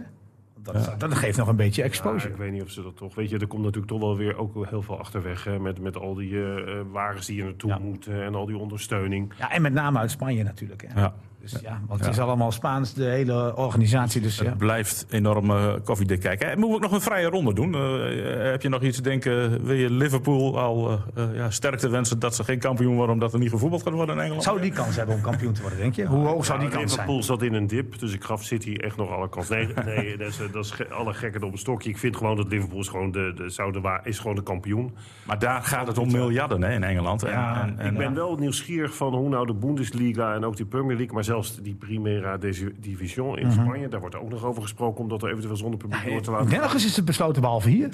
[0.65, 0.95] Dat, ja.
[0.97, 2.29] dat, geeft nog een beetje exposure.
[2.29, 3.15] Ja, ik weet niet of ze dat toch.
[3.15, 5.45] Weet je, er komt natuurlijk toch wel weer ook heel veel achterweg.
[5.45, 7.79] Hè, met, met al die uh, wagens die je naartoe ja.
[7.79, 9.33] moeten en al die ondersteuning.
[9.39, 10.85] Ja, en met name uit Spanje natuurlijk.
[10.89, 11.01] Hè.
[11.01, 11.15] Ja.
[11.51, 14.21] Dus ja, want het is allemaal Spaans, de hele organisatie.
[14.21, 16.51] Dus, het blijft enorm uh, koffiedik kijken.
[16.51, 17.75] En moeten we ook nog een vrije ronde doen?
[17.75, 19.65] Uh, heb je nog iets te denken?
[19.65, 23.15] Wil je Liverpool al uh, ja, sterkte wensen dat ze geen kampioen worden...
[23.15, 24.43] omdat er niet gevoetbald gaat worden in Engeland?
[24.43, 26.07] Zou die kans hebben om kampioen te worden, denk je?
[26.07, 27.07] Hoe hoog zou die kans zijn?
[27.07, 29.49] Liverpool zat in een dip, dus ik gaf City echt nog alle kans.
[29.49, 31.91] Nee, nee dat is, dat is alle gekken op een stokje.
[31.91, 34.95] Ik vind gewoon dat Liverpool is gewoon de, de, zou de, is gewoon de kampioen.
[35.27, 37.21] Maar daar gaat het om miljarden hè, in Engeland.
[37.21, 40.67] Ja, en, en, ik ben wel nieuwsgierig van hoe nou de Bundesliga en ook die
[40.67, 41.15] Premier League...
[41.15, 42.39] maar zelfs die Premier
[42.81, 43.89] Division in Spanje.
[43.89, 46.49] Daar wordt ook nog over gesproken om dat er eventueel zonder publiek door te laten.
[46.49, 47.89] Nergens is het besloten behalve hier.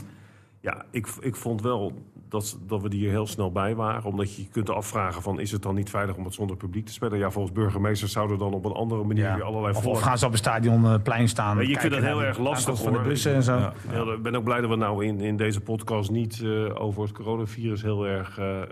[0.61, 1.93] Ja, ik, ik vond wel
[2.31, 4.05] dat, dat we er hier heel snel bij waren.
[4.05, 6.93] Omdat je kunt afvragen van is het dan niet veilig om het zonder publiek te
[6.93, 7.19] spelen?
[7.19, 9.39] Ja, volgens burgemeesters zouden dan op een andere manier ja.
[9.39, 9.77] allerlei...
[9.77, 11.57] Of, of gaan ze op het stadionplein staan.
[11.57, 13.57] Ja, je vindt het heel erg lastig van de bussen en zo.
[13.57, 13.73] Ja.
[13.93, 14.13] Ja.
[14.13, 17.13] Ik ben ook blij dat we nou in, in deze podcast niet uh, over het
[17.13, 18.63] coronavirus heel erg uh, uh,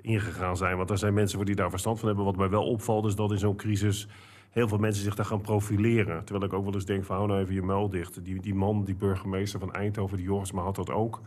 [0.00, 0.76] ingegaan zijn.
[0.76, 2.24] Want er zijn mensen voor die daar verstand van hebben.
[2.24, 4.08] Wat mij wel opvalt is dat in zo'n crisis
[4.50, 6.24] heel veel mensen zich daar gaan profileren.
[6.24, 8.24] Terwijl ik ook wel eens denk van hou nou even je muil dicht.
[8.24, 11.20] Die, die man, die burgemeester van Eindhoven, die Jorisma had dat ook.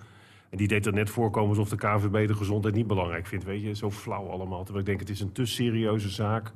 [0.52, 3.46] En die deed er net voorkomen alsof de KVB de gezondheid niet belangrijk vindt.
[3.46, 4.64] Weet je, zo flauw allemaal.
[4.64, 6.52] Terwijl ik denk het is een te serieuze zaak.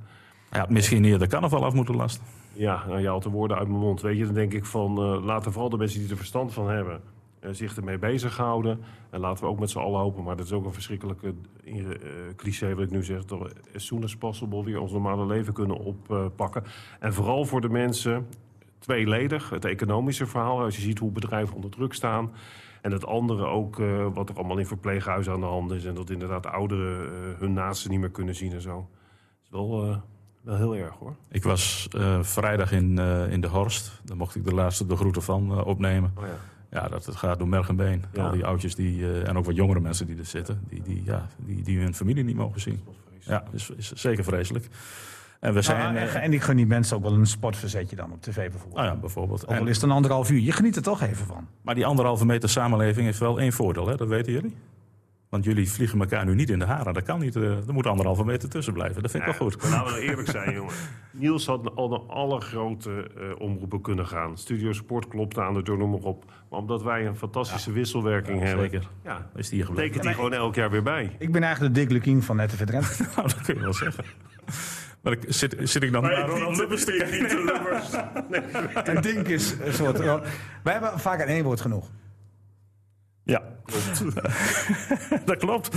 [0.52, 2.26] Ja, misschien hier de carnaval af moeten lasten.
[2.54, 4.02] Ja, nou, je haalt de woorden uit mijn mond.
[4.02, 6.70] Weet je, dan denk ik van uh, laten vooral de mensen die er verstand van
[6.70, 7.02] hebben...
[7.46, 8.80] Uh, zich ermee bezighouden.
[9.10, 11.34] En laten we ook met z'n allen hopen, maar dat is ook een verschrikkelijke
[11.64, 11.76] uh,
[12.36, 15.54] cliché wat ik nu zeg, dat we as soon as possible weer ons normale leven
[15.54, 16.64] kunnen oppakken.
[17.00, 18.28] en vooral voor de mensen,
[18.80, 22.32] tweeledig, het economische verhaal, als je ziet hoe bedrijven onder druk staan.
[22.86, 25.86] En het andere ook, uh, wat er allemaal in verpleeghuizen aan de hand is.
[25.86, 27.10] En dat inderdaad ouderen uh,
[27.40, 28.76] hun naasten niet meer kunnen zien en zo.
[28.76, 29.98] Dat is wel, uh,
[30.42, 31.16] wel heel erg hoor.
[31.30, 31.88] Ik was
[32.22, 32.98] vrijdag in,
[33.30, 34.02] in de Horst.
[34.04, 36.14] Daar mocht ik de laatste de groeten van opnemen.
[36.18, 36.80] Oh, ja.
[36.80, 38.04] Ja, dat het gaat door merg en been.
[38.14, 38.26] Ja.
[38.26, 41.28] Al die oudjes die, en ook wat jongere mensen die er zitten, die, die, ja,
[41.38, 42.80] die, die hun familie niet mogen zien.
[43.20, 44.68] Ja, is, is zeker vreselijk.
[45.46, 45.78] En we zijn...
[45.94, 48.36] Nou, eh, en, en ik gun die mensen ook wel een sportverzetje dan op tv
[48.36, 48.74] bijvoorbeeld.
[48.76, 49.48] nou ja, bijvoorbeeld.
[49.48, 50.40] Ook al is het een anderhalf uur.
[50.40, 51.48] Je geniet er toch even van.
[51.62, 53.96] maar die anderhalve meter samenleving heeft wel één voordeel, hè?
[53.96, 54.56] dat weten jullie.
[55.30, 56.94] Want jullie vliegen elkaar nu niet in de haren.
[56.94, 57.36] Dat kan niet.
[57.36, 59.02] eh, Er moet anderhalve meter tussen blijven.
[59.02, 59.62] Dat vind ik wel goed.
[59.62, 60.74] Maar laten we eerlijk zijn, jongen.
[61.12, 64.38] Niels had al naar alle grote eh, omroepen kunnen gaan.
[64.38, 66.26] Studio Sport klopte aan de deur, noem maar op.
[66.50, 68.70] Maar omdat wij een fantastische wisselwerking Ja, hebben...
[68.70, 68.88] zeker.
[69.04, 69.88] Ja, Is die hier gebleven?
[69.92, 71.16] tekent hij gewoon elk jaar weer bij.
[71.20, 73.00] Ik ben eigenlijk de Dick Lukien van Nette Verdrent.
[73.16, 74.04] Nou, dat kun je wel zeggen.
[75.06, 78.96] Maar ik, zit, zit ik dan naar Ronald Lubbers te kijken?
[78.96, 79.98] een dink is soort...
[79.98, 81.90] Wij hebben vaak aan één woord genoeg.
[83.26, 83.42] Ja,
[85.26, 85.76] dat klopt.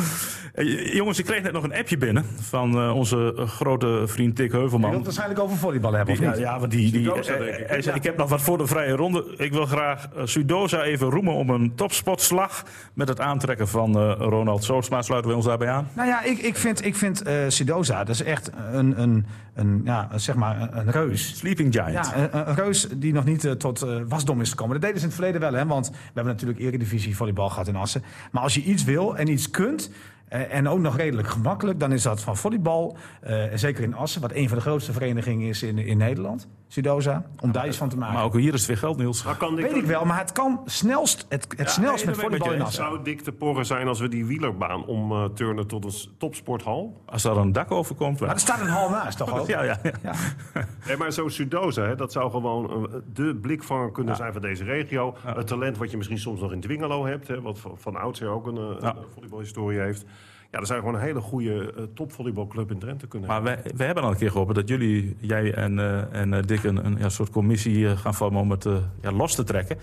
[0.55, 4.46] Eh, Jongens, ik kreeg net nog een appje binnen van eh, onze grote vriend Dick
[4.46, 4.94] Je wilt Heuvelman.
[4.94, 6.38] het waarschijnlijk over volleybal hebben, of niet?
[6.38, 7.68] ja, want die, die, eh, ik.
[7.68, 9.34] hij zei, ik heb nog wat voor de vrije ronde.
[9.36, 15.03] Ik wil graag Sudosa even roemen om een topspotslag met het aantrekken van Ronald Sootsma.
[15.03, 15.88] Sluiten we ons daarbij aan?
[15.92, 20.09] Nou ja, ik, ik vind, ik vind Sidoza, dat is echt een, een, een, ja,
[20.14, 21.36] zeg maar een, reus.
[21.36, 21.92] Sleeping Giant.
[21.92, 24.72] Ja, een, een reus die nog niet tot wasdom is gekomen.
[24.72, 25.66] Dat deden ze in het verleden wel, hè?
[25.66, 28.03] want we hebben natuurlijk Eredivisie volleybal gehad in Assen.
[28.30, 29.91] Maar als je iets wil en iets kunt,
[30.29, 32.97] en ook nog redelijk gemakkelijk, dan is dat van volleybal.
[33.20, 36.49] eh, zeker in Assen, wat een van de grootste verenigingen is in, in Nederland.
[36.70, 38.14] Sidoza, om daar iets van te maken.
[38.14, 39.22] Maar ook hier is het weer geld, Niels.
[39.24, 42.22] Maar kan Dick Weet ik wel, maar het kan snelst, het, het snelst nee, met
[42.24, 42.85] volleybal met in Assen.
[42.85, 47.03] zou dik te porren zijn als we die wielerbaan omturnen tot een topsporthal?
[47.07, 48.20] Als daar een dak over komt.
[48.20, 49.47] Maar er staat een hal naast, toch ook?
[49.47, 49.93] Ja, ja, ja.
[50.03, 50.12] Ja.
[50.87, 54.64] Nee, maar zo'n Sudoza, hè, dat zou gewoon eh, de blikvanger kunnen zijn van deze
[54.64, 55.16] regio.
[55.24, 58.29] Het talent wat je misschien soms nog in Dwingelo hebt, hè, wat van, van oudsher
[58.29, 58.89] ook een, eh, Ja.
[58.97, 60.05] een volleybalhistorie heeft.
[60.51, 63.84] Ja, er zijn gewoon een hele goede eh, topvolleybalclub in Drenthe kunnen Maar we, we
[63.84, 66.96] hebben al een keer gehoord dat jullie, jij en, eh, en eh, Dick, een, een
[66.99, 68.66] ja, soort commissie gaan vormen om het
[69.01, 69.78] ja, los te trekken.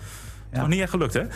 [0.50, 1.22] Nog niet echt gelukt, hè?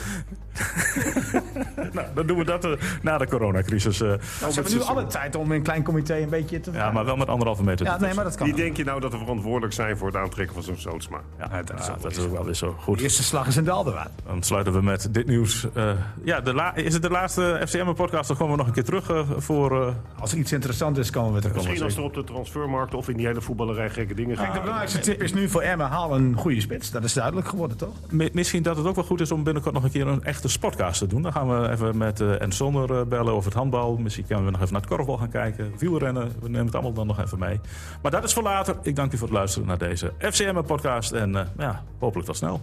[1.92, 2.70] nou, dan doen we dat eh,
[3.02, 4.00] na de coronacrisis.
[4.00, 4.08] eh.
[4.08, 6.90] Nou, ze hebben nu alle tijd om in een klein comité een beetje te ja,
[6.90, 7.86] maar wel met anderhalve meter.
[7.86, 8.46] Ja, nee, maar dat kan.
[8.46, 11.20] Wie denk je nou dat er verantwoordelijk zijn voor het aantrekken van zo'n Sootsma?
[11.38, 12.74] Ja, dat, is, dat is ook wel weer zo.
[12.78, 14.10] Goed, De eerste slag is in Dalderwaard.
[14.26, 15.66] dan sluiten we met dit nieuws.
[15.74, 15.90] Eh,
[16.24, 18.28] ja, de la- is het de laatste FCM-podcast?
[18.28, 19.82] Dan komen we nog een keer terug eh, voor...
[19.86, 21.56] eh, Als er iets interessants is, komen we terug.
[21.56, 24.54] Misschien als er op de transfermarkt of in die hele voetballerij gekke dingen Kijk, gaan.
[24.56, 26.90] de belangrijkste tip is nu voor Emma, haal een goede spits.
[26.90, 27.94] Dat is duidelijk geworden, toch?
[28.10, 30.98] Mi- Misschien dat het ook goed is om binnenkort nog een keer een echte sportcast
[30.98, 31.22] te doen.
[31.22, 33.96] Dan gaan we even met eh en zonder eh, bellen over het handbal.
[33.96, 35.72] Misschien kunnen we nog even naar het korfbal gaan kijken.
[35.78, 37.60] Wielrennen, we nemen het allemaal dan nog even mee.
[38.02, 38.76] Maar dat is voor later.
[38.82, 41.12] Ik dank u voor het luisteren naar deze FCM-podcast.
[41.12, 42.60] En eh, ja, hopelijk tot snel.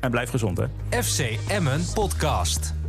[0.00, 0.66] En blijf gezond, hè.
[1.02, 2.83] FC Emmen Podcast.